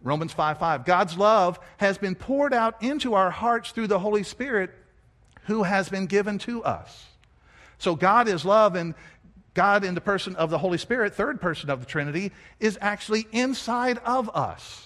Romans 0.03 0.33
5 0.33 0.59
5. 0.59 0.85
God's 0.85 1.17
love 1.17 1.59
has 1.79 1.99
been 1.99 2.15
poured 2.15 2.53
out 2.53 2.81
into 2.83 3.15
our 3.15 3.31
hearts 3.31 3.73
through 3.73 3.89
the 3.89 3.99
Holy 3.99 4.23
Spirit 4.23 4.71
who 5.45 5.63
has 5.63 5.89
been 5.89 6.07
given 6.07 6.39
to 6.41 6.63
us. 6.63 7.07
So 7.79 7.97
God 7.97 8.29
is 8.29 8.45
love, 8.45 8.77
and 8.77 8.95
God, 9.55 9.83
in 9.83 9.95
the 9.95 10.01
person 10.01 10.37
of 10.37 10.51
the 10.51 10.59
Holy 10.59 10.79
Spirit, 10.79 11.15
third 11.15 11.41
person 11.41 11.71
of 11.71 11.81
the 11.81 11.87
Trinity, 11.87 12.31
is 12.61 12.79
actually 12.81 13.27
inside 13.33 13.99
of 14.05 14.31
us 14.37 14.86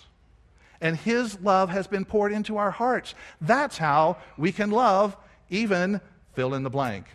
and 0.80 0.96
His 0.96 1.40
love 1.40 1.70
has 1.70 1.86
been 1.86 2.04
poured 2.04 2.32
into 2.32 2.56
our 2.56 2.70
hearts. 2.70 3.14
That's 3.40 3.78
how 3.78 4.18
we 4.36 4.52
can 4.52 4.70
love, 4.70 5.16
even 5.48 6.00
fill 6.34 6.54
in 6.54 6.62
the 6.62 6.70
blank, 6.70 7.06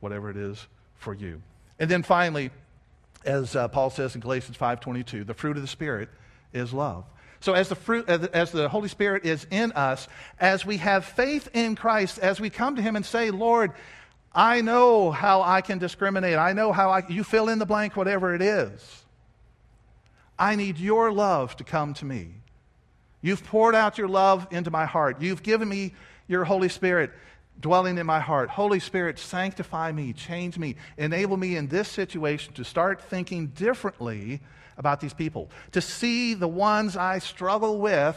whatever 0.00 0.30
it 0.30 0.36
is 0.36 0.66
for 0.96 1.14
you. 1.14 1.42
And 1.78 1.90
then 1.90 2.02
finally, 2.02 2.50
as 3.24 3.54
uh, 3.54 3.68
Paul 3.68 3.90
says 3.90 4.14
in 4.14 4.20
Galatians 4.20 4.56
5:22, 4.56 5.26
the 5.26 5.34
fruit 5.34 5.56
of 5.56 5.62
the 5.62 5.68
Spirit 5.68 6.08
is 6.52 6.72
love. 6.72 7.04
So 7.40 7.54
as 7.54 7.68
the 7.68 7.74
fruit, 7.74 8.08
as 8.08 8.52
the 8.52 8.68
Holy 8.68 8.88
Spirit 8.88 9.24
is 9.24 9.46
in 9.50 9.72
us, 9.72 10.06
as 10.38 10.64
we 10.64 10.76
have 10.76 11.04
faith 11.04 11.48
in 11.52 11.74
Christ, 11.74 12.20
as 12.20 12.40
we 12.40 12.50
come 12.50 12.76
to 12.76 12.82
Him 12.82 12.94
and 12.94 13.04
say, 13.04 13.30
Lord, 13.32 13.72
I 14.32 14.60
know 14.60 15.10
how 15.10 15.42
I 15.42 15.60
can 15.60 15.78
discriminate. 15.78 16.36
I 16.36 16.52
know 16.52 16.72
how 16.72 16.90
I, 16.90 17.02
you 17.08 17.24
fill 17.24 17.48
in 17.48 17.58
the 17.58 17.66
blank, 17.66 17.96
whatever 17.96 18.34
it 18.34 18.42
is. 18.42 19.04
I 20.38 20.54
need 20.54 20.78
your 20.78 21.12
love 21.12 21.56
to 21.56 21.64
come 21.64 21.94
to 21.94 22.04
me. 22.04 22.41
You've 23.22 23.44
poured 23.44 23.74
out 23.74 23.98
your 23.98 24.08
love 24.08 24.48
into 24.50 24.70
my 24.70 24.84
heart. 24.84 25.22
You've 25.22 25.42
given 25.42 25.68
me 25.68 25.94
your 26.26 26.44
Holy 26.44 26.68
Spirit 26.68 27.12
dwelling 27.60 27.98
in 27.98 28.06
my 28.06 28.20
heart. 28.20 28.50
Holy 28.50 28.80
Spirit, 28.80 29.18
sanctify 29.18 29.92
me, 29.92 30.12
change 30.12 30.58
me, 30.58 30.76
enable 30.98 31.36
me 31.36 31.56
in 31.56 31.68
this 31.68 31.88
situation 31.88 32.52
to 32.54 32.64
start 32.64 33.00
thinking 33.00 33.48
differently 33.48 34.40
about 34.76 35.00
these 35.00 35.14
people, 35.14 35.50
to 35.70 35.80
see 35.80 36.34
the 36.34 36.48
ones 36.48 36.96
I 36.96 37.18
struggle 37.18 37.78
with 37.78 38.16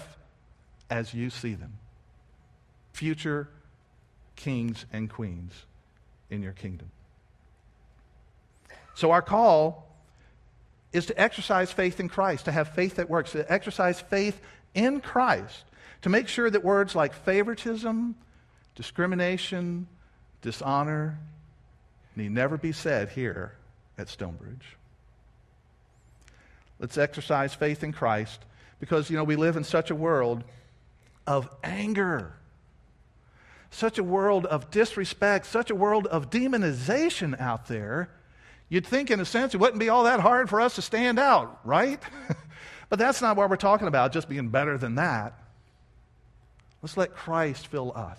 as 0.89 1.13
you 1.13 1.30
see 1.30 1.54
them. 1.54 1.74
Future 2.94 3.50
kings 4.36 4.86
and 4.91 5.10
queens 5.10 5.54
in 6.30 6.41
your 6.41 6.54
kingdom. 6.54 6.89
So, 8.96 9.12
our 9.12 9.22
call 9.22 9.86
is 10.94 11.06
to 11.08 11.22
exercise 11.22 11.72
faith 11.74 12.00
in 12.00 12.08
Christ, 12.08 12.46
to 12.46 12.52
have 12.52 12.70
faith 12.70 12.96
that 12.96 13.10
works, 13.10 13.34
to 13.34 13.52
exercise 13.52 14.00
faith 14.00 14.39
in 14.76 15.02
Christ 15.02 15.64
to 16.04 16.10
make 16.10 16.28
sure 16.28 16.50
that 16.50 16.64
words 16.64 16.96
like 16.96 17.14
favoritism, 17.14 18.16
discrimination, 18.76 19.88
dishonor, 20.42 21.18
need 22.16 22.32
never 22.32 22.58
be 22.58 22.72
said 22.72 23.10
here 23.10 23.54
at 23.98 24.08
Stonebridge. 24.08 24.78
Let's 26.80 26.98
exercise 26.98 27.54
faith 27.54 27.84
in 27.84 27.92
Christ 27.92 28.42
because, 28.80 29.10
you 29.10 29.18
know, 29.18 29.24
we 29.24 29.36
live 29.36 29.58
in 29.58 29.64
such 29.64 29.90
a 29.90 29.96
world 29.96 30.44
of 31.26 31.50
anger, 31.64 32.34
such 33.72 33.98
a 33.98 34.04
world 34.04 34.46
of 34.46 34.70
disrespect, 34.72 35.46
such 35.46 35.72
a 35.72 35.76
world 35.76 36.06
of 36.08 36.30
demonization 36.30 37.40
out 37.40 37.68
there. 37.68 38.10
You'd 38.68 38.86
think, 38.86 39.10
in 39.10 39.20
a 39.20 39.26
sense, 39.26 39.54
it 39.54 39.58
wouldn't 39.58 39.80
be 39.80 39.90
all 39.90 40.04
that 40.04 40.20
hard 40.20 40.50
for 40.50 40.60
us 40.60 40.76
to 40.76 40.82
stand 40.82 41.20
out, 41.20 41.60
right? 41.64 42.02
but 42.95 42.99
that's 42.99 43.21
not 43.21 43.36
what 43.36 43.49
we're 43.49 43.58
talking 43.58 43.89
about, 43.89 44.13
just 44.13 44.29
being 44.29 44.47
better 44.47 44.77
than 44.77 44.95
that. 44.95 45.34
Let's 46.81 46.95
let 46.95 47.13
Christ 47.13 47.67
fill 47.67 47.91
us 47.93 48.17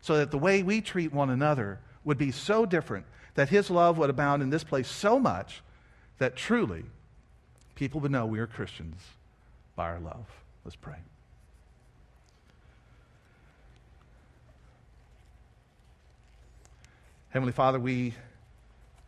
so 0.00 0.18
that 0.18 0.30
the 0.30 0.38
way 0.38 0.62
we 0.62 0.80
treat 0.80 1.12
one 1.12 1.28
another 1.28 1.80
would 2.04 2.16
be 2.16 2.30
so 2.30 2.64
different 2.64 3.04
that 3.34 3.48
his 3.48 3.68
love 3.68 3.98
would 3.98 4.08
abound 4.08 4.44
in 4.44 4.50
this 4.50 4.62
place 4.62 4.86
so 4.86 5.18
much 5.18 5.60
that 6.18 6.36
truly 6.36 6.84
people 7.74 7.98
would 7.98 8.12
know 8.12 8.26
we 8.26 8.38
are 8.38 8.46
Christians 8.46 9.02
by 9.74 9.88
our 9.88 9.98
love. 9.98 10.24
Let's 10.64 10.76
pray. 10.76 10.94
Heavenly 17.30 17.52
Father, 17.52 17.80
we 17.80 18.14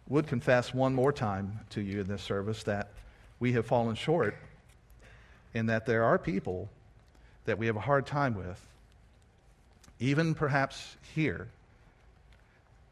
would 0.08 0.26
confess 0.26 0.74
one 0.74 0.92
more 0.92 1.12
time 1.12 1.60
to 1.70 1.80
you 1.80 2.00
in 2.00 2.08
this 2.08 2.22
service 2.22 2.64
that 2.64 2.90
we 3.38 3.52
have 3.52 3.64
fallen 3.64 3.94
short 3.94 4.34
and 5.54 5.68
that 5.68 5.86
there 5.86 6.04
are 6.04 6.18
people 6.18 6.68
that 7.44 7.58
we 7.58 7.66
have 7.66 7.76
a 7.76 7.80
hard 7.80 8.06
time 8.06 8.34
with, 8.34 8.60
even 9.98 10.34
perhaps 10.34 10.96
here. 11.14 11.48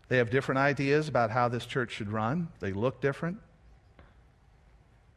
They 0.09 0.19
have 0.19 0.31
different 0.31 0.59
ideas 0.59 1.09
about 1.09 1.31
how 1.31 1.49
this 1.49 1.67
church 1.67 1.93
should 1.93 2.11
run, 2.11 2.49
they 2.61 2.73
look 2.73 3.01
different, 3.01 3.39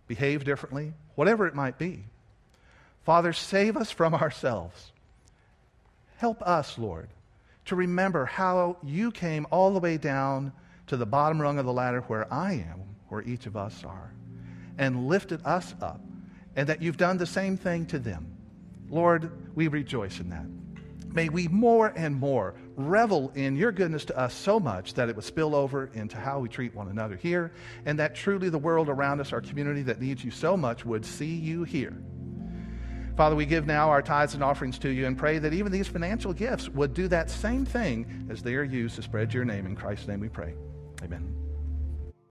behave 0.07 0.43
differently, 0.43 0.93
whatever 1.15 1.47
it 1.47 1.55
might 1.55 1.77
be. 1.77 2.03
Father, 3.03 3.33
save 3.33 3.75
us 3.75 3.91
from 3.91 4.13
ourselves. 4.13 4.91
Help 6.17 6.41
us, 6.41 6.77
Lord, 6.77 7.09
to 7.65 7.75
remember 7.75 8.25
how 8.25 8.77
you 8.83 9.11
came 9.11 9.47
all 9.51 9.73
the 9.73 9.79
way 9.79 9.97
down 9.97 10.53
to 10.87 10.97
the 10.97 11.05
bottom 11.05 11.41
rung 11.41 11.59
of 11.59 11.65
the 11.65 11.73
ladder 11.73 12.01
where 12.01 12.31
I 12.31 12.53
am, 12.53 12.81
where 13.09 13.21
each 13.21 13.45
of 13.45 13.57
us 13.57 13.83
are, 13.83 14.11
and 14.77 15.07
lifted 15.07 15.41
us 15.45 15.73
up, 15.81 15.99
and 16.55 16.67
that 16.69 16.81
you've 16.81 16.97
done 16.97 17.17
the 17.17 17.25
same 17.25 17.57
thing 17.57 17.85
to 17.87 17.99
them. 17.99 18.37
Lord, 18.89 19.31
we 19.55 19.67
rejoice 19.67 20.19
in 20.19 20.29
that. 20.29 20.45
May 21.13 21.29
we 21.29 21.47
more 21.47 21.93
and 21.95 22.15
more 22.15 22.55
revel 22.75 23.31
in 23.35 23.55
your 23.55 23.71
goodness 23.71 24.05
to 24.05 24.17
us 24.17 24.33
so 24.33 24.59
much 24.59 24.95
that 24.95 25.09
it 25.09 25.15
would 25.15 25.25
spill 25.25 25.55
over 25.55 25.91
into 25.93 26.17
how 26.17 26.39
we 26.39 26.49
treat 26.49 26.73
one 26.73 26.87
another 26.87 27.15
here, 27.15 27.51
and 27.85 27.99
that 27.99 28.15
truly 28.15 28.49
the 28.49 28.57
world 28.57 28.89
around 28.89 29.19
us, 29.19 29.31
our 29.31 29.41
community 29.41 29.83
that 29.83 30.01
needs 30.01 30.23
you 30.23 30.31
so 30.31 30.57
much, 30.57 30.85
would 30.85 31.05
see 31.05 31.35
you 31.35 31.63
here. 31.63 31.95
Father, 33.15 33.35
we 33.35 33.45
give 33.45 33.67
now 33.67 33.89
our 33.89 34.01
tithes 34.01 34.33
and 34.33 34.43
offerings 34.43 34.79
to 34.79 34.89
you 34.89 35.05
and 35.05 35.15
pray 35.15 35.37
that 35.37 35.53
even 35.53 35.71
these 35.71 35.87
financial 35.87 36.33
gifts 36.33 36.67
would 36.69 36.95
do 36.95 37.07
that 37.07 37.29
same 37.29 37.63
thing 37.63 38.27
as 38.31 38.41
they 38.41 38.55
are 38.55 38.63
used 38.63 38.95
to 38.95 39.03
spread 39.03 39.31
your 39.31 39.45
name. 39.45 39.67
In 39.67 39.75
Christ's 39.75 40.07
name 40.07 40.19
we 40.19 40.29
pray. 40.29 40.55
Amen. 41.03 41.42